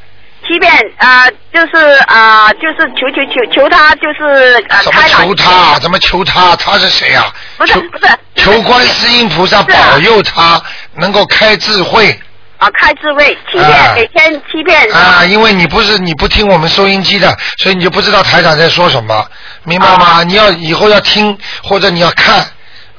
[0.44, 5.78] 七遍啊、就是啊、就是求求求求他，就是呃怎么求他？
[5.78, 6.56] 怎么求他？
[6.56, 10.60] 他是谁啊、不是不是求观世音菩萨保佑他
[10.94, 12.18] 能够开智慧。
[12.58, 13.92] 啊，开智慧欺骗，啊。
[13.96, 14.92] 每天欺骗。
[14.92, 15.24] 啊！
[15.24, 19.26] 因为你不是你不听我们收音机的，所以你就不知道台长在说什么，
[19.64, 20.22] 明白吗？
[20.22, 22.46] 你要以后要听或者你要看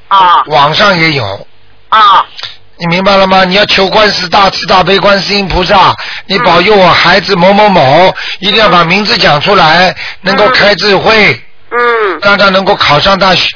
[0.09, 1.47] 啊，网上也有。
[1.87, 2.25] 啊。
[2.75, 3.45] 你明白了吗？
[3.45, 11.41] 你要求观世大慈大悲观世音菩萨，你保佑我孩子某某某，一定要把名字讲出来，能够开智慧，
[11.71, 13.47] 嗯，让他能够考上大学，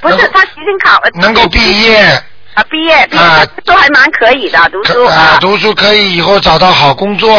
[0.00, 2.22] 不是他提前考，呃能够毕业。
[2.54, 3.44] 啊，毕业毕业啊。
[3.64, 5.38] 都还蛮可以的，读书啊，啊。
[5.40, 7.36] 读书可以以后找到好工作，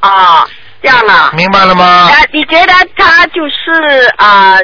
[0.00, 0.46] 啊，
[0.82, 1.30] 这样啊。
[1.34, 1.84] 明白了吗？
[1.84, 4.58] 啊，你觉得他就是啊、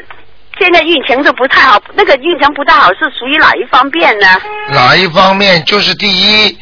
[0.59, 4.27] 现在运程就不太好，那个运程不太好是属于哪一方面呢？
[4.71, 5.63] 哪一方面？
[5.65, 6.59] 就是第一，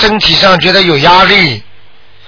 [0.00, 1.62] 身体上觉得有压力，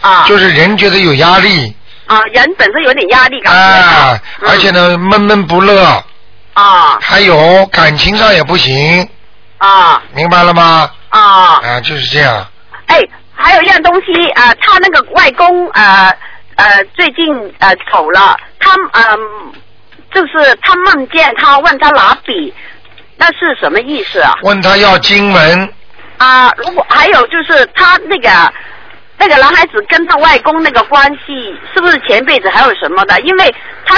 [0.01, 1.73] 啊，就是人觉得有压力，
[2.07, 4.49] 啊，人本身有点压力感觉啊，嗯。
[4.51, 6.05] 而且呢闷闷不乐，
[6.55, 6.99] 啊。
[7.01, 9.09] 还有感情上也不行，
[9.65, 10.91] 啊明白了吗？
[11.09, 12.47] 啊，啊，就是这样，
[12.87, 13.01] 哎，
[13.35, 16.15] 还有一样东西啊、他那个外公呃
[16.57, 19.53] 呃最近呃走了，他嗯、
[20.13, 22.53] 就是他梦见他问他拿笔，
[23.17, 24.35] 那是什么意思啊？
[24.43, 25.73] 问他要经文，
[26.19, 28.53] 啊，如果还有就是他那个
[29.19, 33.19] 那个男孩子跟他外公那个关系，是不是前辈子还有什么的？
[33.23, 33.55] 因为
[33.87, 33.97] 他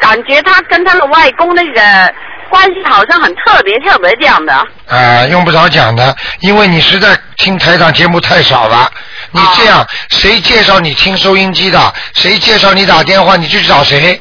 [0.00, 2.14] 感觉他跟他的外公那个
[2.50, 4.52] 关系好像很特别特别这样的。
[4.88, 8.90] 啊，用不着讲的，因为你实在听台长节目太少了。
[9.32, 11.92] 你这样，谁介绍你听收音机的？
[12.14, 14.20] 谁介绍你打电话，你就去找谁。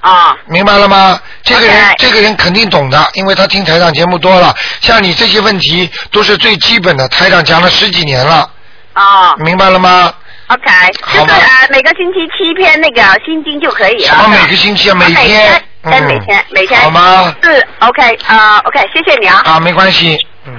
[0.00, 0.36] 啊。
[0.46, 1.20] 明白了吗？
[1.42, 4.54] 这个人这个人肯定懂的，因为他听台长节目多了。
[4.80, 8.50] 像你这些问题都是最基本的，台长讲了十几年了。
[8.92, 9.34] 啊。
[9.38, 10.12] 明白了吗
[10.48, 10.64] ？OK，
[11.12, 14.14] 就是呃每个星期七篇那个心经就可以了。
[14.14, 14.94] 什么每个星期啊？
[14.94, 15.64] 每每天。
[15.84, 16.80] 哎，每天每天。
[16.80, 17.34] 好吗？
[17.42, 19.42] 是 OK 啊、o k 谢谢你啊。
[19.44, 20.16] 啊，没关系。
[20.46, 20.54] 嗯。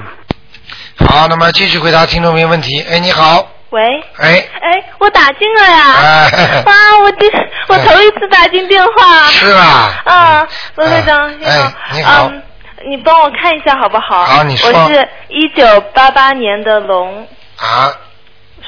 [1.08, 2.80] 好，那么继续回答听众朋友问题。
[2.90, 3.48] 哎，你好。
[3.72, 3.82] 喂。
[4.18, 4.48] 哎。
[4.62, 5.94] 哎，我打进了呀！
[6.32, 6.74] 哎哇，
[7.04, 7.26] 我第
[7.68, 9.28] 我头一次打进电话。
[9.30, 9.94] 是啊。
[10.06, 11.52] 啊，罗队长，你好。
[11.52, 12.30] 哎，你好。
[12.32, 12.44] 嗯，
[12.88, 14.26] 你帮我看一下好不好？
[14.26, 17.92] 好你说我是一九八八年的龙，啊，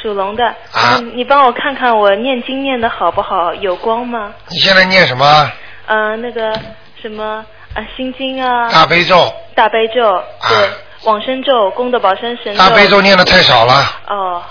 [0.02, 0.44] 属龙的。
[0.72, 0.98] 啊。
[1.14, 3.54] 你帮我看看我念经念的好不好？
[3.54, 4.32] 有光吗？
[4.50, 5.52] 你现在念什么？
[5.88, 6.54] 呃，那个
[7.02, 8.70] 什么啊，心经啊。
[8.70, 9.34] 大悲咒。
[9.56, 10.70] 大悲咒，对，
[11.04, 12.60] 往生咒，功德宝山神咒。
[12.60, 13.74] 大悲咒念的太少了，
[14.08, 14.44] 哦，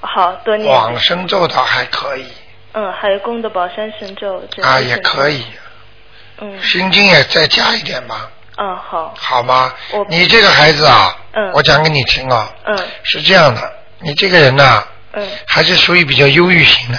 [0.00, 0.74] 好，好多念。
[0.74, 2.26] 往生咒倒还可以
[2.72, 4.42] 嗯，还有功德宝山神咒。
[4.50, 5.44] 这啊，也可以。
[6.40, 6.60] 嗯。
[6.60, 9.14] 心经也再加一点吧，嗯，好。
[9.16, 10.04] 好吗我？
[10.08, 14.82] 你这个孩子啊，嗯我讲给你听啊，嗯是这样的，你这个人呐、
[15.12, 16.98] 嗯，还是属于比较忧郁型的。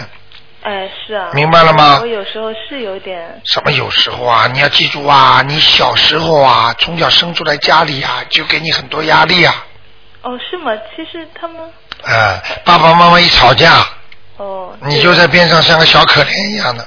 [0.62, 1.30] 哎，是啊。
[1.34, 4.48] 明白了吗我有时候是有点，什么有时候啊？
[4.48, 9.66] 你要记住啊，你小时候啊，从小生出来家里啊，就给你很多压力啊。
[10.22, 10.72] 哦，是吗？
[10.96, 11.58] 其实他们，
[12.04, 13.86] 哎，爸爸妈妈一吵架，
[14.38, 14.76] 哦。
[14.82, 16.86] 你就在边上像个小可怜一样的。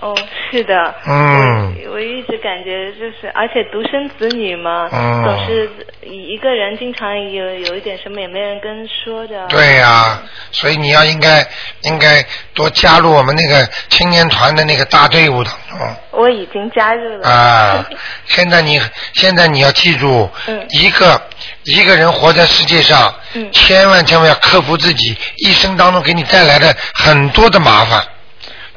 [0.00, 0.16] 哦，
[0.50, 0.94] 是的。
[1.06, 1.76] 嗯。
[1.90, 5.68] 我一直感觉就是，而且独生子女嘛，嗯总是
[6.02, 9.46] 一个人，经常有有一点什么也没人跟说的。
[9.48, 10.22] 对呀、
[10.52, 11.44] 所以你要应该
[11.82, 12.24] 应该
[12.54, 17.28] 多加入我们那个青年团的那个大队伍当中我已经加入了。
[17.28, 17.84] 啊！
[18.26, 18.80] 现在你
[19.14, 21.20] 现在你要记住，嗯一个
[21.64, 28.00] 一个人活在世界上，嗯千万千万要克服自己一生当中给你带来的很多的麻烦。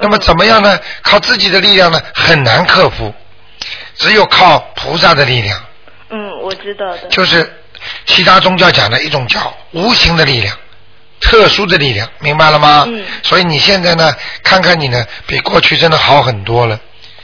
[0.02, 0.80] 那么怎么样呢？
[1.02, 3.14] 靠自己的力量呢，很难克服，
[3.96, 5.60] 只有靠菩萨的力量，
[6.10, 7.08] 嗯，我知道的。
[7.10, 7.52] 就是
[8.06, 10.56] 其他宗教讲的一种叫无形的力量。
[11.24, 12.84] 特殊的力量，明白了吗？
[12.88, 13.06] 嗯。
[13.22, 14.12] 所以你现在呢，
[14.44, 16.80] 看看你呢，比过去真的好很多了，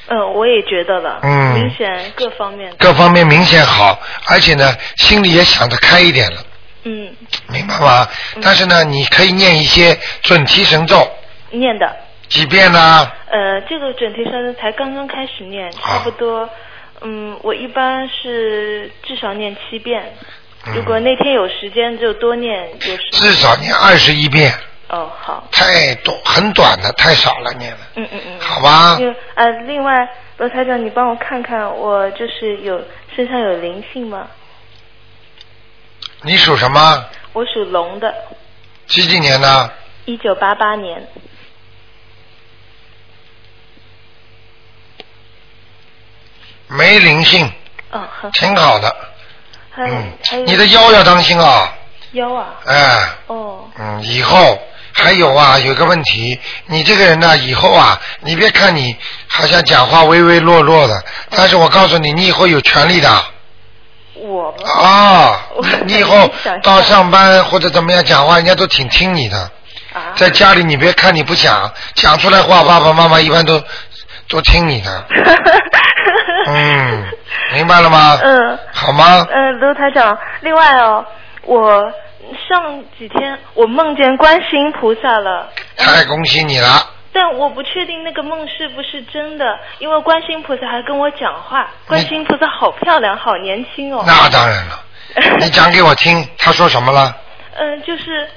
[0.08, 1.20] 嗯，我也觉得了。
[1.24, 2.72] 嗯明显各方面。
[2.78, 6.44] 各方面明显好，而且呢，心里也想得开一点了，
[6.84, 7.12] 嗯，
[7.48, 8.08] 明白吗？
[8.40, 11.12] 但是呢，你可以念一些准提神咒，
[11.50, 11.92] 念的。
[12.30, 13.12] 几遍呢？
[13.30, 16.50] 呃，这个准提神才刚刚开始念，差不多。
[17.02, 20.14] 嗯，我一般是至少念七遍。
[20.76, 23.10] 如果那天有时间就多念，就是。
[23.12, 24.52] 至少念二十一遍，
[24.90, 25.48] 哦，好。
[25.52, 27.78] 太多很短的，太少了念的。
[27.96, 28.40] 嗯嗯嗯。
[28.40, 32.84] 好吧因为呃，另外罗台长，你帮我看看，我就是有
[33.16, 34.28] 身上有灵性吗？
[36.24, 37.06] 你属什么？
[37.34, 38.14] 我属龙的，
[38.88, 39.72] 几几年的？
[40.06, 41.08] 一九八八年。
[46.68, 47.52] 没灵性，
[48.34, 48.96] 挺好的。
[49.70, 49.96] 还有、
[50.30, 51.74] 还有你的腰要当心啊！
[52.12, 52.48] 腰啊。
[52.66, 53.66] 哎，哦。
[53.80, 54.60] 嗯，以后
[54.92, 58.96] 还有啊，有个问题，你这个人呢，以后啊，你别看你
[59.28, 63.24] 好像讲话唯唯诺诺的，但是我告诉你，你以后有权利的
[64.16, 64.72] 我吗？
[64.82, 66.30] 啊 我，你以后
[66.64, 69.38] 到上班或者怎么样讲话，人家都挺听你的。
[69.94, 73.62] 啊在家里，你别看你不讲，讲出来话，爸爸妈妈一般都
[74.28, 75.06] 都听你的。
[76.56, 77.04] 嗯，
[77.54, 78.18] 明白了吗？
[78.24, 78.58] 嗯。
[78.74, 79.28] 好吗？
[79.30, 81.06] 嗯，卢台长，另外哦，
[81.44, 81.92] 我
[82.48, 86.68] 上几天我梦见观世音菩萨了，太恭喜你了！
[87.14, 91.68] 但我不确定那个梦是不是真的，因为观世音菩萨还跟我讲话。
[91.88, 94.04] 观世音菩萨好漂亮，好年轻哦。
[94.06, 94.80] 那当然了，
[95.40, 97.16] 你讲给我听，他说什么了？
[97.56, 98.28] 嗯，就是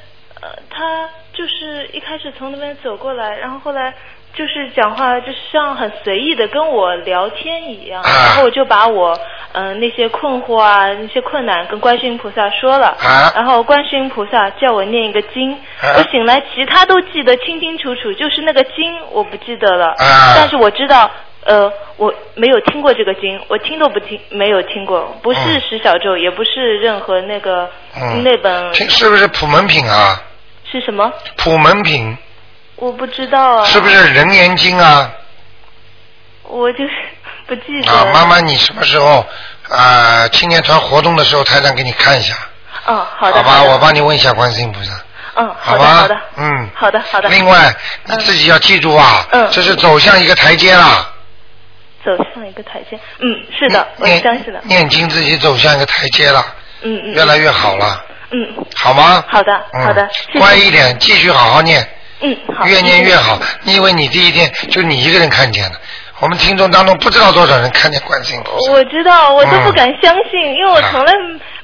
[0.40, 3.92] 呃，他就是一开始从那边走过来，然后后来
[4.34, 8.10] 就是讲话，就像很随意的跟我聊天一样，啊。
[8.26, 9.18] 然后我就把我
[9.52, 13.32] 嗯、呃那些困惑啊、那些困难跟观世音菩萨说了，啊。
[13.34, 15.96] 然后观世音菩萨叫我念一个经，啊。
[15.96, 20.34] 我醒来其他都记得清清楚楚，就是那个经我不记得了，啊。
[20.36, 21.10] 但是我知道。
[21.42, 25.60] 呃，我没有听过这个经，我听都不听，没有听过，不是嗯。
[25.62, 27.66] 十小咒，也不是任何那个、
[27.96, 28.22] 嗯。
[28.22, 30.20] 那本是不是普门品啊？
[30.70, 31.10] 是什么？
[31.38, 32.14] 普门品
[32.80, 33.64] 我不知道啊。
[33.64, 35.12] 是不是人言经啊？
[36.42, 36.90] 我就是
[37.46, 37.92] 不记得。
[37.92, 39.24] 啊，妈妈，你什么时候
[39.68, 40.26] 啊？
[40.28, 42.34] 青年团活动的时候，台长给你看一下，
[42.86, 43.36] 哦，好的。
[43.36, 43.62] 好吧？
[43.62, 44.92] 我帮你问一下观世音菩萨，
[45.36, 45.86] 嗯，好吧？
[45.86, 46.20] 好的，好的。
[46.38, 46.70] 嗯。
[46.74, 47.28] 好的，好的。
[47.28, 47.72] 另外，
[48.06, 51.06] 你自己要记住啊，嗯这是走向一个台阶了。
[52.02, 52.98] 走向一个台阶。
[53.18, 54.60] 嗯，是的，我念相信的。
[54.64, 56.44] 念经自己走向一个台阶了，
[56.80, 57.12] 嗯嗯。
[57.12, 59.22] 越来越好了，嗯，好吗？
[59.28, 60.08] 好的，嗯好的。
[60.38, 61.86] 乖一点，继续好好念，
[62.20, 62.66] 嗯，好。
[62.66, 63.38] 越念越好。
[63.62, 65.78] 你以为你第一天就你一个人看见了？
[66.20, 68.72] 我们听众当中不知道多少人看见观世音菩萨。
[68.72, 71.12] 我知道，我都不嗯敢相信，因为我从来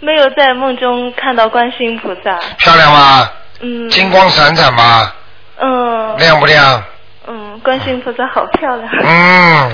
[0.00, 2.38] 没有在梦中看到观世音菩萨。
[2.56, 3.30] 漂亮吗？
[3.60, 3.88] 嗯。
[3.90, 5.12] 金光闪闪吗？
[5.60, 6.16] 嗯。
[6.16, 6.82] 亮不亮？
[7.28, 8.88] 嗯，观世音菩萨好漂亮。
[9.04, 9.72] 嗯，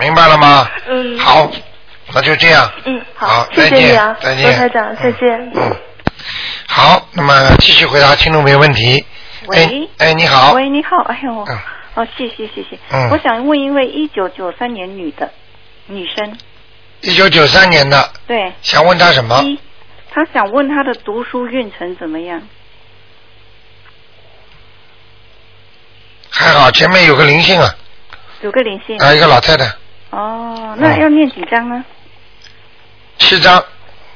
[0.00, 0.66] 明白了吗？
[0.88, 1.18] 嗯。
[1.18, 1.50] 好，
[2.14, 2.70] 那就这样。
[2.86, 5.52] 嗯，好，谢再见谢你啊，再见罗台长，再见。
[5.56, 5.76] 嗯，
[6.68, 9.04] 好，那么继续回答听众朋友问题。
[9.52, 10.52] 喂哎，哎，你好。
[10.54, 11.58] 喂，你好，哎呦，嗯
[11.94, 15.30] 哦，谢谢谢谢，嗯我想问一位一九九三年女的
[15.86, 16.38] 女生，
[17.02, 19.42] 一九九三年的，对，想问她什么？
[19.42, 19.58] 一，
[20.10, 22.40] 她想问她的读书运程怎么样？
[26.30, 27.68] 还好，前面有个灵性啊，
[28.40, 28.96] 有个灵性。
[28.98, 29.66] 啊，一个老太太，
[30.10, 31.84] 哦，那要念几张呢？
[33.18, 33.62] 七张。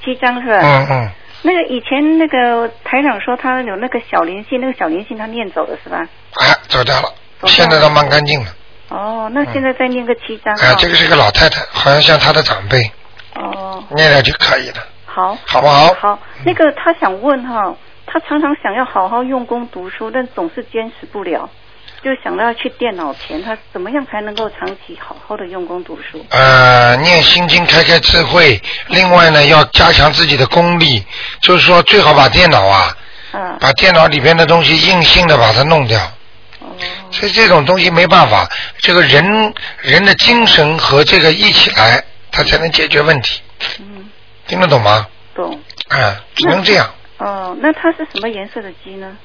[0.02, 0.60] 七张是吧？
[0.62, 1.10] 嗯嗯，
[1.46, 6.04] 那个以前那个台长说他有那个小灵性，那个小灵性他念走了是吧？
[6.40, 8.46] 哎，走掉了，现在倒蛮干净了。
[8.88, 10.52] 哦，那现在再念个七张。
[10.56, 12.90] 哎，这个是个老太太，好像像她的长辈，
[13.36, 15.38] 哦，念了就可以了，好。
[15.46, 15.94] 好不好？
[15.94, 17.76] 好，那个他想问哈，
[18.06, 21.48] 他常常想要好好用功读书，但总是坚持不了，
[22.06, 26.24] 就想到要去电脑前，他怎么样才能够长期好好的用功读书？
[26.30, 31.04] 呃，念心经开开智慧，另外呢要加强自己的功力，
[31.40, 32.96] 就是说最好把电脑啊，
[33.32, 36.00] 嗯，把电脑里边的东西硬性的把它弄掉。
[36.60, 36.68] 哦
[37.10, 38.48] 所以这种东西没办法，
[38.78, 43.40] 这个人人的精神和这个一起来，他才能解决问题。
[43.80, 44.08] 嗯，
[44.46, 45.08] 听得懂吗？
[45.34, 45.60] 懂。
[45.88, 46.88] 哎、只能这样。
[47.18, 49.16] 哦，那它是什么颜色的鸡呢？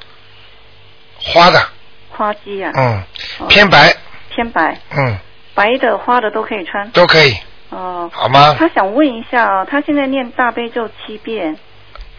[1.24, 1.64] 花的，
[2.12, 3.03] 花鸡呀、嗯，
[3.39, 3.95] 哦偏白，
[4.30, 5.18] 偏白，嗯，
[5.55, 6.89] 白的、花的都可以穿。
[6.91, 7.36] 都可以。
[7.70, 8.09] 哦。
[8.14, 11.57] 好吗他想问一下啊，他现在念大悲咒七遍，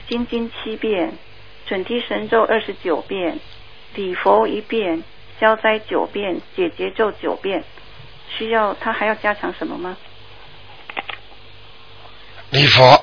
[0.08, 1.12] 心经七遍，
[1.66, 3.38] 准提神咒二十九遍，
[3.94, 5.02] 礼佛一遍，
[5.40, 7.62] 消灾九遍，解结咒九遍，
[8.36, 9.96] 需要他还要加强什么吗？
[12.50, 13.02] 礼佛，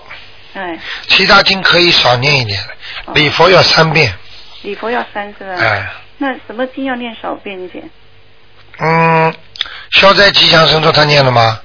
[0.54, 2.60] 哎，其他经可以少念一点，
[3.14, 4.14] 礼佛要三遍。
[4.62, 5.56] 礼佛要三是吧？
[5.60, 5.90] 哎。
[6.20, 7.90] 那什么经要念少遍一点？
[8.78, 9.34] 嗯，
[9.92, 11.60] 消灾吉祥神咒他念了吗？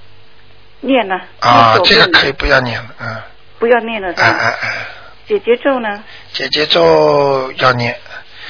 [0.80, 1.20] 念了。
[1.40, 3.22] 啊这个可以不要念了，嗯，
[3.58, 4.12] 不要念了？
[4.16, 4.86] 哎哎哎，
[5.28, 6.02] 解结咒呢？
[6.32, 7.96] 姐姐咒要念，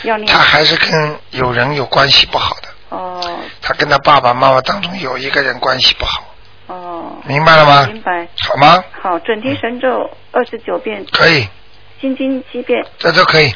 [0.03, 0.27] 要念。
[0.27, 6.35] 他还是跟有人有关系不好的，哦他跟他爸爸妈妈当中有一个人关系不好，
[6.69, 7.17] 哦。
[7.27, 8.29] 明白了吗明白。
[8.47, 8.85] 好吗？
[9.01, 11.49] 好，准提神咒二十九遍，可以，
[12.01, 12.85] 心经七遍。
[12.99, 13.55] 这都可以，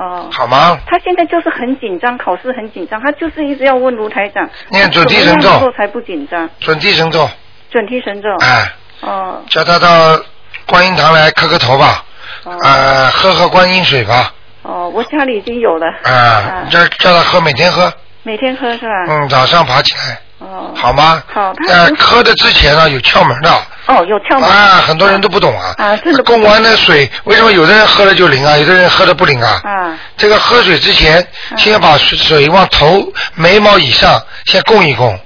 [0.00, 0.28] 哦。
[0.32, 0.78] 好吗？
[0.86, 5.70] 他现在就是很紧张，考试很紧张，他就是一直要问卢台长，念准提神咒。
[5.76, 6.48] 才不紧张？
[6.58, 7.28] 准提神咒，
[7.70, 8.28] 准提神咒。
[8.40, 8.72] 哎，
[9.02, 9.42] 哦。
[9.48, 10.18] 叫他到
[10.66, 12.04] 观音堂来磕个头吧，
[12.44, 12.56] 哦。
[12.62, 14.32] 呃，喝喝观音水吧，
[14.62, 17.92] 哦，我家里已经有了，啊，叫叫他喝，每天喝，
[18.22, 18.92] 每天喝是吧？
[19.08, 20.74] 嗯，早上爬起来，哦。
[20.74, 21.22] 好吗？
[21.32, 23.50] 好，他呃，喝的之前呢有窍门的。
[23.86, 24.48] 哦，有窍门。
[24.48, 25.74] 啊，很多人都不懂啊。
[25.78, 29.60] 啊，真的供完的水，为什么有的人喝了就灵啊，有的人喝了不灵啊？
[29.64, 29.98] 啊。
[30.16, 31.26] 这个喝水之前，
[31.56, 33.02] 先要把水水往头
[33.34, 35.18] 眉毛以上先供一供。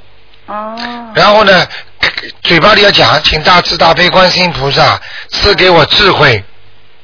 [0.47, 0.77] 哦。
[1.15, 1.67] 然后呢，
[2.43, 5.01] 嘴巴里要讲，请大慈大悲观世音菩萨
[5.31, 6.43] 赐给我智慧。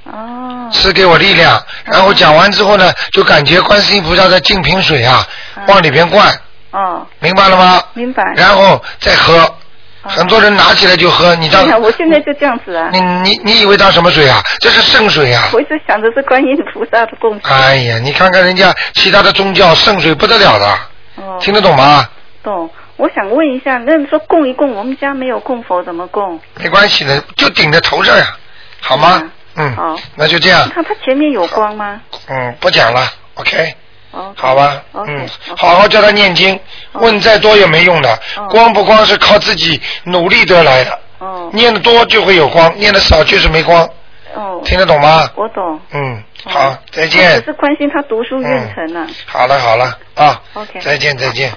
[0.04, 0.68] 哦。
[0.72, 5.26] 赐给我力量，然后讲完之后呢，就感觉观世音菩萨在净瓶水啊，
[5.66, 6.32] 往里边灌，
[6.70, 7.06] 哦。
[7.18, 7.82] 明白了吗？
[7.94, 8.22] 明白。
[8.36, 9.54] 然后再喝，
[10.02, 12.88] 很多人拿起来就喝，你当对呀，我现在就这样子啊。
[12.92, 14.40] 你你你以为当什么水啊？
[14.60, 15.48] 这是圣水啊！
[15.52, 17.50] 我一直想着是观音菩萨的供水。
[17.50, 20.78] 哎呀，你看看人家其他的宗教圣水不得了的，
[21.16, 22.08] 哦，听得懂吗？
[22.42, 22.70] 懂。
[22.96, 26.38] 我想问一下，那你说供一供，我们家没有供佛，怎么供？
[26.56, 28.36] 没关系的，就顶在头上呀，
[28.80, 29.22] 好吗？
[29.56, 31.98] 嗯，好，那就这样，看它前面有光吗？
[32.28, 33.00] 嗯，不讲了
[33.36, 33.74] ，OK，
[34.12, 36.58] 哦，好吧嗯，好好教他念经，
[36.94, 38.18] 问再多也没用的，
[38.50, 43.88] 光不光是靠自己努力得来的，哦，念的多就会有光，念的少就是没光，
[44.34, 45.30] 哦，听得懂吗？
[45.36, 45.80] 我懂。
[45.92, 49.06] 嗯，好，再我见只，是关心他读书运程呢。
[49.26, 51.52] 好了好了啊，OK，再见再见。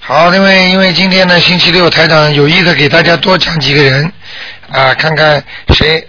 [0.00, 4.12] 好，因为因为今天呢星期六，台长有意的给大家多讲几个人
[4.72, 5.44] 啊，看看
[5.74, 6.08] 谁。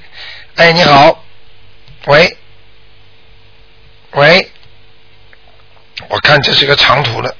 [0.56, 1.24] 哎，你好，
[2.06, 2.38] 喂，
[4.14, 4.52] 喂，
[6.10, 7.36] 我看这是个长途的，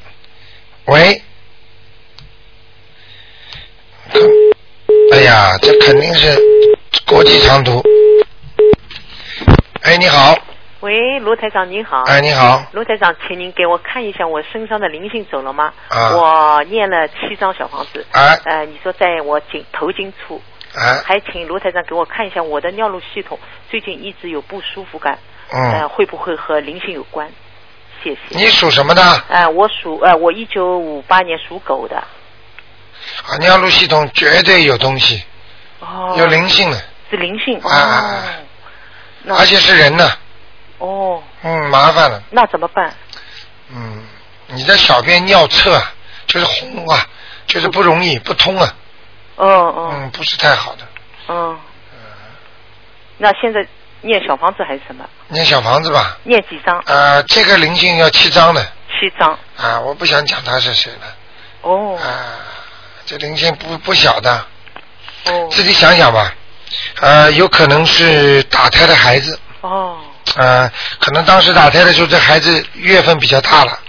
[0.86, 1.22] 喂，
[5.12, 6.38] 哎呀，这肯定是
[7.06, 7.82] 国际长途。
[9.82, 10.36] 哎，你好，
[10.80, 12.04] 喂，卢台长您好。
[12.04, 15.74] 哎你好卢台长，请您给我看一下我身上的灵性走了吗？
[15.90, 18.06] 啊我念了七张小房子。
[18.12, 20.42] 啊呃，你说在我颈头颈处。
[20.74, 23.38] 啊还请卢台长给我看一下我的尿路系统
[23.70, 25.20] 最近一直有不舒服感。
[25.52, 27.32] 嗯呃，会不会和灵性有关？
[28.04, 28.20] 谢谢。
[28.38, 29.02] 你属什么的？
[29.30, 31.98] 呃，我属呃，我一九五八年属狗的。
[31.98, 35.24] 啊，尿路系统绝对有东西，
[35.80, 36.16] 哦。
[36.18, 37.60] 有灵性的，是灵性。
[37.62, 38.24] 啊！
[39.30, 40.12] 而且是人呢，
[40.80, 42.94] 哦，嗯，麻烦了，那怎么办？
[43.70, 44.04] 嗯，
[44.48, 45.94] 你的小便尿侧啊，
[46.28, 47.08] 就是红啊，
[47.48, 48.76] 就是不容易不通啊，
[49.38, 50.88] 哦哦嗯，不是太好的。
[51.30, 51.58] 嗯。
[53.18, 53.66] 那现在
[54.04, 55.04] 念小房子还是什么？
[55.30, 56.78] 念小房子吧，念几张？
[56.86, 59.32] 呃，这个灵性要七张的，七张。
[59.58, 61.16] 啊，我不想讲他是谁了，
[61.62, 61.98] 哦。
[61.98, 62.38] 啊，
[63.06, 64.46] 这灵性不不小的，
[65.26, 65.48] 哦。
[65.52, 66.34] 自己想想吧，
[67.02, 69.98] 呃，有可能是打胎的孩子，哦
[70.36, 73.80] 呃，可能当时打胎的时候，这孩子月份比较大了，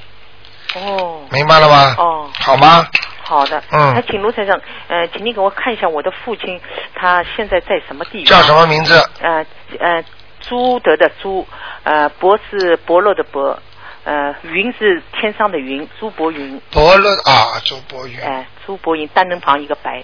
[0.74, 1.22] 哦。
[1.30, 1.94] 明白了吗？
[1.98, 2.30] 哦。
[2.38, 2.86] 好吗？
[3.24, 3.62] 好的。
[3.72, 6.60] 嗯还请卢先生，呃，请您给我看一下我的父亲，
[6.94, 8.26] 他现在在什么地方？
[8.26, 8.94] 叫什么名字？
[9.20, 9.44] 呃
[9.80, 10.04] 呃，
[10.40, 11.46] 朱德的朱，
[11.82, 13.58] 呃，博是伯乐的伯，
[14.04, 16.60] 呃，云是天上的云，朱伯云。
[16.70, 18.20] 伯乐啊，朱伯云。
[18.20, 20.02] 哎、朱伯云，单人旁一个白。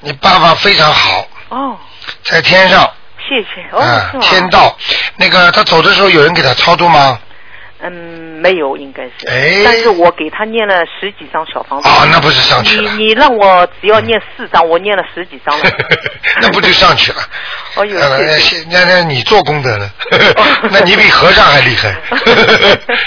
[0.00, 1.76] 你爸爸非常好，哦，
[2.24, 2.88] 在天上，
[3.28, 3.68] 谢谢。
[3.72, 3.82] 哦？
[4.20, 4.76] 天道。
[5.16, 7.18] 那个他走的时候有人给他超度吗？
[7.80, 9.10] 嗯，没有，应该是。
[9.28, 11.88] 哎但是我给他念了十几张小房子。
[11.88, 15.64] 啊那不是上去了你你让我只要念四张，我念了十几张了。
[16.42, 17.18] 那不就上去了？
[17.76, 18.38] 哦 呦，呃那。
[18.70, 19.90] 那那你做功德了，
[20.70, 21.94] 那你比和尚还厉害。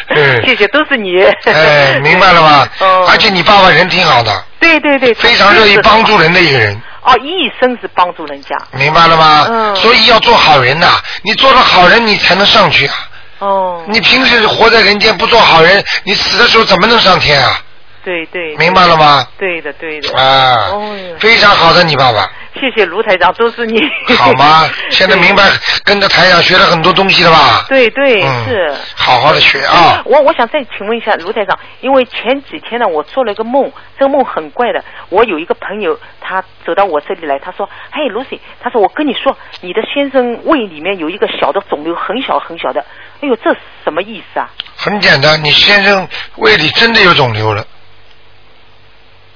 [0.09, 1.21] 嗯谢谢，都是你。
[1.45, 2.69] 哎，明白了吧？
[2.79, 8.49] 哦而且你爸爸人挺好的，对对对，非常乐意帮助人的一个人，哦，一生是帮助人家。
[8.71, 9.45] 明白了吗？
[9.49, 12.93] 嗯所以要做好人呐、你做了好人，你才能上去啊。
[13.41, 13.83] 哦。
[13.87, 17.61] 你平时活在人间不做好人，你死的时候怎么能上天啊？
[18.03, 18.55] 对对。
[18.55, 19.27] 明白了吗？
[19.37, 20.17] 对的对的。
[20.17, 22.31] 啊哦，非常好的你爸爸，
[22.61, 23.81] 谢谢卢台长，都是你。
[24.19, 24.69] 好吗？
[24.91, 25.49] 现在明白
[25.83, 27.65] 跟着台长学了很多东西了吧？
[27.67, 28.73] 对对、嗯是。
[28.95, 30.03] 好好的学啊。
[30.05, 34.83] 我我想再请问一下卢台长，因为前几天呢，我做了一个梦，这个梦很怪的。
[35.09, 42.85] 我有一个朋友，他走到我这里来，他说：“嘿，Lucy，他说我跟你说，你的先生胃里面有一个小的肿瘤，很小很小的。
[43.21, 43.51] 哎呦，这
[43.83, 44.47] 什么意思啊？
[44.75, 47.65] 很简单，你先生胃里真的有肿瘤了，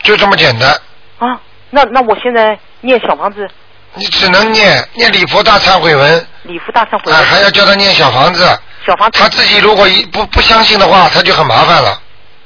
[0.04, 0.70] 就这么简单。
[1.18, 1.40] 啊，
[1.72, 3.50] 那那我现在念小房子，
[3.96, 8.46] 你只能念念礼佛大忏悔文，礼佛大忏悔啊，文，还要叫他念小房子。
[8.86, 9.20] 小房子。
[9.20, 12.02] 他自己如果一不不相信的话，他就很麻烦了，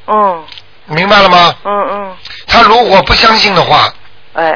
[0.07, 0.45] 嗯
[0.85, 1.55] 明白了吗？
[1.63, 2.17] 嗯嗯，
[2.47, 3.93] 他如果不相信的话，
[4.33, 4.51] 哎，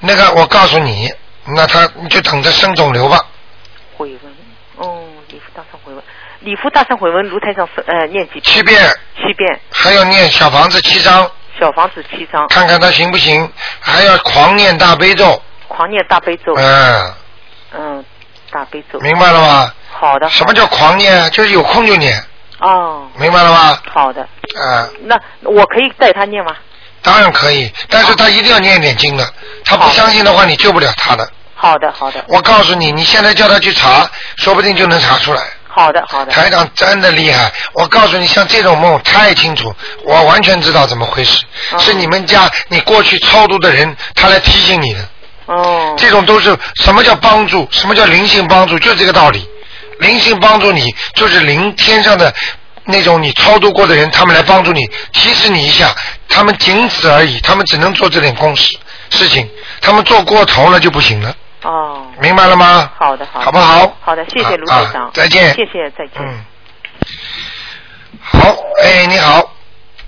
[0.00, 1.10] 那个我告诉你，
[1.56, 3.24] 那他你就等着生肿瘤吧。
[3.96, 4.34] 悔文，
[4.76, 6.02] 哦，礼佛大忏悔文，
[6.40, 8.42] 礼佛大忏悔文，卢台上是呃念几遍？
[8.44, 13.50] 七遍，七遍，还要念小房子七章，小房子七张，看看他行不行，
[13.80, 17.14] 还要狂念大悲咒，狂念大悲咒，嗯，
[17.72, 18.04] 嗯，
[18.50, 19.72] 大悲咒，明白了吗？
[19.92, 20.28] 好的。
[20.30, 21.30] 什么叫狂念？
[21.30, 22.22] 就是有空就念，
[22.58, 23.78] 哦，明白了吗？
[23.92, 26.54] 好的，啊，那我可以带他念吗？
[27.02, 29.28] 当然可以，但是他一定要念一点经的，
[29.64, 31.30] 他不相信的话，你救不了他的。
[31.54, 35.42] 好的，好的，我告诉你，你现在叫他去查，说不定就能查出来。
[35.74, 36.30] 好的，好的。
[36.30, 45.00] 台长真的厉害，我告诉你，像这种梦太清楚，我完全知道怎么回事，哦是你们家你过去超度的人，他来提醒你的。
[45.46, 45.94] 哦。
[45.98, 47.66] 这种都是什么叫帮助？
[47.72, 48.78] 什么叫灵性帮助？
[48.78, 49.48] 就这个道理。
[50.00, 52.32] 灵性帮助你，就是灵天上的
[52.84, 54.80] 那种你超度过的人，他们来帮助你，
[55.12, 55.94] 提示你一下，
[56.28, 58.76] 他们仅此而已，他们只能做这点公事
[59.10, 59.48] 事情，
[59.80, 62.90] 他们做过头了就不行了，哦，明白了吗？
[62.96, 63.96] 好的，好的，好不好？
[64.00, 66.12] 好的，谢谢啊卢台长啊，再见谢谢，再见。
[66.18, 66.44] 嗯，
[68.20, 69.52] 好，哎，你好，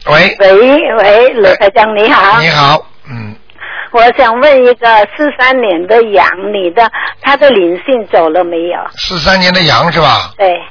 [0.07, 2.41] 喂，喂喂，罗台长你好。
[2.41, 3.35] 你好，嗯，
[3.91, 6.91] 我想问一个四三年的羊你的，
[7.21, 8.79] 他的灵性走了没有？
[8.97, 10.33] 四三年的羊是吧？
[10.39, 10.63] 对，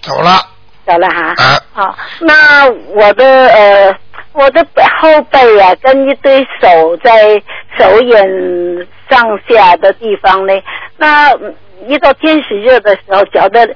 [0.00, 0.46] 走了，
[0.86, 1.34] 走了哈。
[1.36, 1.60] 啊。
[1.72, 3.98] 好，那我的呃，
[4.34, 4.66] 我的
[5.00, 7.40] 后背啊，跟一堆手在
[7.78, 10.52] 手眼上下的地方呢，
[10.98, 11.54] 那嗯
[11.88, 13.66] 一到天时热的时候，觉得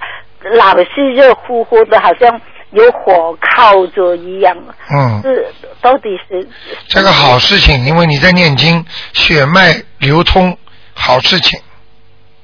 [0.56, 2.40] 老是热乎乎的，好像
[2.70, 4.56] 有火靠着一样。
[4.90, 5.46] 嗯，是
[5.80, 6.46] 到底是
[6.86, 10.56] 这个好事情，因为你在念经，血脉流通，
[10.94, 11.60] 好事情。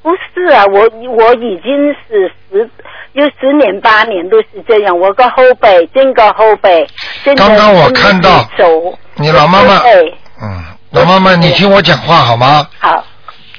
[0.04, 0.80] 不是啊，我
[1.14, 1.72] 我已经
[2.06, 2.70] 是十
[3.14, 6.86] 有十年八年都是这样，我个后背，整个后背，
[7.24, 9.78] 真的刚刚我看到手，你老妈妈
[10.42, 12.68] 嗯，老妈妈，你听我讲话好吗？
[12.78, 13.02] 好。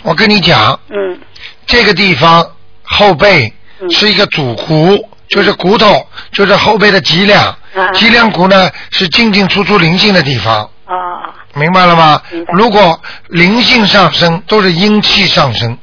[0.04, 1.20] 我跟你讲，嗯，
[1.66, 2.46] 这个地方
[2.84, 3.52] 后背
[3.90, 7.44] 是一个主骨，就是骨头，就是后背的脊梁。
[7.44, 7.92] 啊。
[7.94, 12.22] 脊梁骨呢是进进出出灵性的地方，啊，明白了吗？
[12.54, 15.78] 如果灵性上升，都是阴气上升，嗯，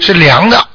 [0.00, 0.66] 是凉的。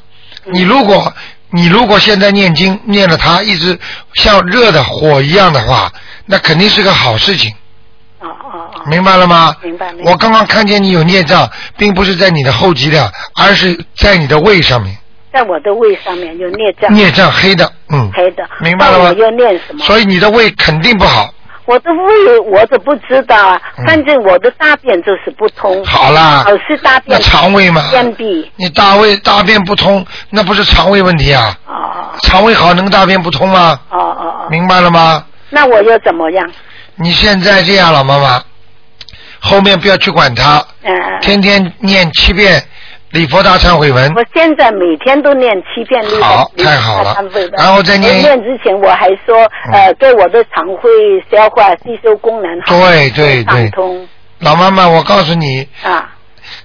[0.45, 1.13] 你如果
[1.51, 3.77] 你如果现在念经念了它，一直
[4.15, 5.91] 像热的火一样的话，
[6.25, 7.53] 那肯定是个好事情。
[8.19, 9.55] 哦哦哦明白了吗？
[9.61, 10.11] 明白明白。
[10.11, 14.97] 我刚刚看见你有孽障，并不是在你的后脊梁，而是在你的胃上面，
[15.31, 19.85] 在我的胃上面有孽障，孽障黑的，嗯，黑的，明白了吗我要念什么？
[19.85, 21.29] 所以你的胃肯定不好。
[21.67, 25.77] 我的胃我都不知道啊，反正我的大便就是不通。
[25.81, 27.17] 嗯好啦老是大便。
[27.17, 28.49] 那肠胃嘛便秘。
[28.55, 31.55] 你大胃大便不通，那不是肠胃问题啊？
[32.23, 33.79] 肠胃好能大便不通吗？
[33.91, 34.47] 哦哦哦。
[34.49, 35.23] 明白了吗？
[35.49, 36.49] 那我要怎么样？
[36.95, 38.41] 你现在这样，老妈妈，
[39.39, 40.93] 后面不要去管他，嗯。
[41.21, 42.63] 天天念七遍
[43.11, 47.15] 礼佛大忏悔文，我现在每天都念七遍礼好太好了。
[47.57, 50.91] 然后再念念之前我还说，呃，对我的肠胃
[51.31, 53.71] 消化吸收功能好，对对对。
[54.39, 56.13] 老妈妈，我告诉你，啊。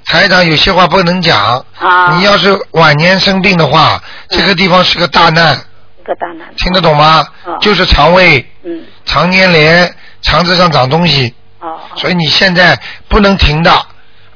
[0.06, 1.64] 台长有些话不能讲。
[1.78, 5.56] 啊，你要是晚年生病的话，这个地方是个大难，
[6.00, 6.48] 一个大难。
[6.56, 7.24] 听得懂吗？
[7.44, 7.56] 啊。
[7.60, 11.32] 就是肠胃，嗯，肠粘连，肠子上长东西。
[11.60, 11.78] 哦。
[11.96, 12.78] 所以你现在
[13.08, 13.70] 不能停的，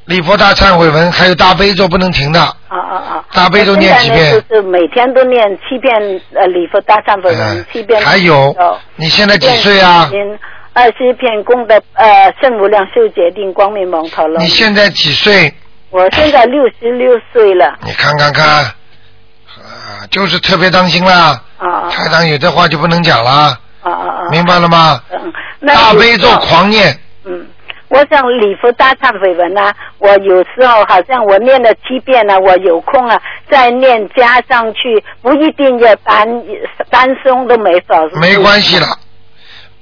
[0.07, 2.41] 礼佛大忏悔文还有大悲咒不能停的。
[2.41, 3.25] 啊啊啊！
[3.33, 5.93] 大悲咒念几遍就是每天都念七遍
[6.33, 8.01] 呃礼佛大忏悔文，七遍。
[8.01, 8.55] 嗯还有
[8.95, 10.09] 你现在几岁啊？
[10.73, 14.39] 二十一片功德呃圣无量寿决定光明蒙头了。
[14.39, 15.53] 你现在几岁？
[15.89, 17.77] 我现在六十六岁了。
[17.83, 21.41] 你看看看，啊，就是特别当心啦。
[21.57, 23.31] 啊台长有的话就不能讲了，
[23.81, 24.29] 啊啊啊！
[24.29, 25.01] 明白了吗？
[25.09, 25.33] 嗯，
[25.67, 27.47] 大悲咒狂念，嗯，
[27.89, 33.19] 我想礼佛大忏悔文呢、我有时候好像我念了七遍了，我有空啊
[33.49, 36.27] 再念加上去，不一定要单
[36.89, 38.05] 单声都没少。
[38.19, 38.87] 没关系了。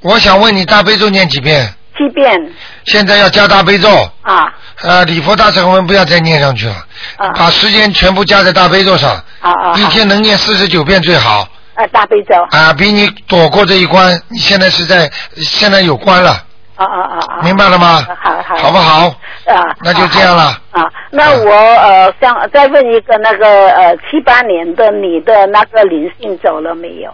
[0.01, 1.73] 我想问你，大悲咒念几遍？
[1.97, 2.37] 七遍
[2.83, 3.89] 现在要加大悲咒，
[4.21, 4.53] 啊
[4.83, 6.75] 呃，礼佛大忏悔文不要再念上去了，
[7.15, 9.73] 啊把时间全部加在大悲咒上，啊啊！
[9.77, 11.47] 一天能念四十九遍最好。
[11.73, 16.43] 啊大悲咒啊，比你躲过这一关，你现在是在现在有关了，
[16.75, 17.41] 啊啊啊啊！
[17.43, 18.05] 明白了吗？
[18.21, 19.07] 好好好不好？
[19.45, 20.43] 啊，那就这样了。
[20.71, 27.13] 啊，那我呃想再问一个那个呃七八年的你的那个灵性走了没有？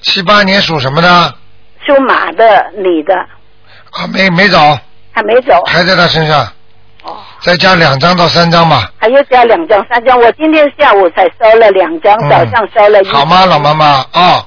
[0.00, 1.34] 七八年属什么的？
[1.86, 3.14] 属马的女的
[3.90, 4.58] 啊，没没走，
[5.12, 6.40] 还没走，还在他身上。
[7.02, 7.16] 哦。
[7.40, 10.18] 再加两张到三张吧，还要加两张三张。
[10.18, 13.14] 我今天下午才收了两张，嗯早上收了一张。
[13.14, 14.00] 好吗，老妈妈？
[14.14, 14.46] 哦，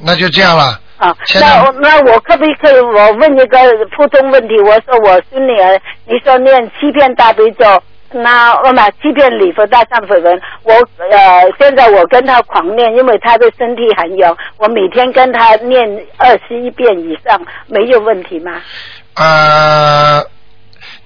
[0.00, 0.78] 那就这样了。
[0.98, 3.58] 啊，那我那我可不可以我问一个
[3.96, 4.58] 普通问题？
[4.60, 7.64] 我说我孙女儿，你说念七遍大悲咒，
[8.12, 10.72] 那我买七遍礼佛大忏悔文，我
[11.10, 18.52] 呃现在我跟她狂念，因为她的身体很有，我每天跟她念二十一遍以上，没有问题吗？
[19.16, 20.22] 呃，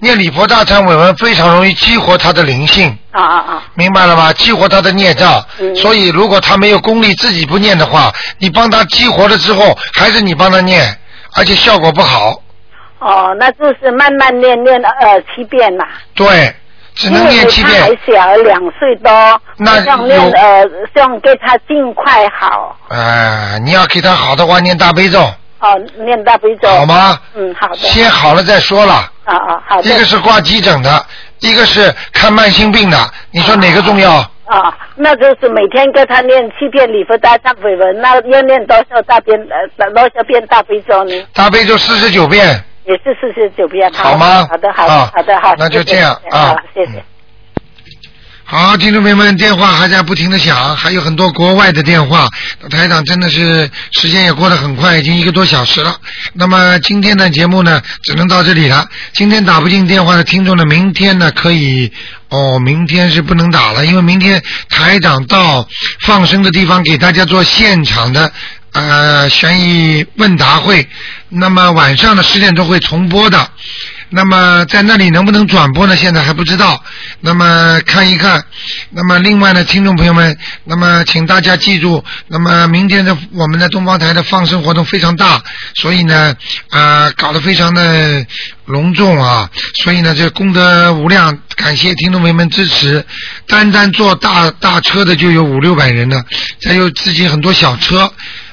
[0.01, 3.63] 念礼佛大忏悔文非常容易激活他的灵性，啊啊啊！
[3.75, 4.33] 明白了吗？
[4.33, 5.45] 激活他的孽障。
[5.59, 10.97] 嗯所以如果他没有功力，自己不念的话，你帮他激活了之后，还是你帮他念，
[11.35, 12.41] 而且效果不好。
[12.97, 15.85] 哦，那就是慢慢念念呃七遍嘛。
[16.15, 16.51] 对，
[16.95, 17.79] 只能念七遍。
[17.83, 22.75] 还小，两岁多，那想念有呃，想给他尽快好。
[22.89, 25.31] 哎、你要给他好的话，念大悲咒。
[25.61, 26.67] 哦，念大悲咒。
[26.67, 27.17] 好吗？
[27.35, 27.77] 嗯，好的。
[27.77, 28.93] 先好了再说了。
[29.23, 29.89] 啊啊，好的。
[29.89, 31.05] 一个是挂急诊的，
[31.39, 32.97] 一个是看慢性病的，
[33.31, 34.13] 你说哪个重要？
[34.45, 39.39] 啊，那就是每天跟他念七遍礼佛大忏悔文，那要念多少大遍
[39.77, 41.13] 呃多少遍大悲咒呢？
[41.33, 42.61] 大悲咒四十九遍。
[42.83, 43.89] 也是四十九遍。
[43.93, 45.53] 好吗好的，好的，啊好的，好。
[45.57, 47.03] 那就这样啊谢谢。
[48.51, 52.27] 好，听众朋友们，电话还在不停的响，还有很多国外的电话。
[52.69, 55.95] 台长真的是时间也过得很快，已经一个多小时了。
[56.33, 58.85] 那么今天的节目呢，只能到这里了。
[59.13, 61.93] 今天打不进电话的听众呢，明天呢可以
[62.27, 65.65] 哦，明天是不能打了，因为明天台长到
[66.01, 68.33] 放生的地方给大家做现场的
[68.73, 70.85] 呃悬疑问答会。
[71.29, 73.49] 那么晚上的十点钟会重播的。
[74.13, 75.95] 那么在那里能不能转播呢？
[75.95, 76.83] 现在还不知道。
[77.21, 78.43] 那么看一看。
[78.89, 85.41] 那么另外呢，听众朋友们，那么请大家记住，那么明天的我们的东方台的放生活动非常大，
[85.75, 86.35] 所以呢，
[86.69, 88.25] 啊、搞得非常的
[88.65, 89.49] 隆重啊，
[89.83, 93.05] 所以呢，这功德无量，感谢听众朋友们支持。
[93.47, 96.21] 单单坐大大车的就有五六百人呢，
[96.61, 98.11] 再有自己很多小车。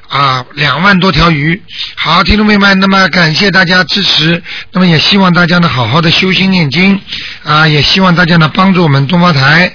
[0.08, 1.62] 啊，两万多条鱼。
[1.94, 4.42] 好，听众朋友们，那么感谢大家支持，
[4.72, 6.98] 那么也希望大家呢好好的修心念经
[7.44, 9.70] 啊，也希望大家呢帮助我们东方台。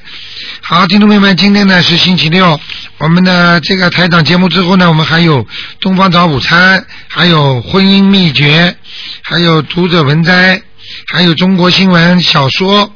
[0.61, 2.59] 好，听众朋友们，今天呢是星期六，
[2.97, 5.45] 我们的这个台长节目之后呢，我们还有
[5.79, 8.75] 东方早午餐，还有婚姻秘诀，
[9.21, 10.59] 还有读者文摘，
[11.07, 12.91] 还有中国新闻小说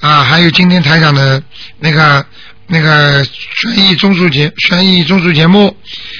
[0.00, 1.40] 啊，还有今天台长的
[1.78, 2.26] 那个
[2.72, 5.76] 那个悬疑综述节悬疑综述节目。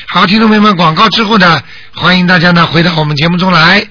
[0.07, 1.63] 好，听众朋友们，广告之后呢，
[1.95, 3.83] 欢迎大家呢回到我们节目中来。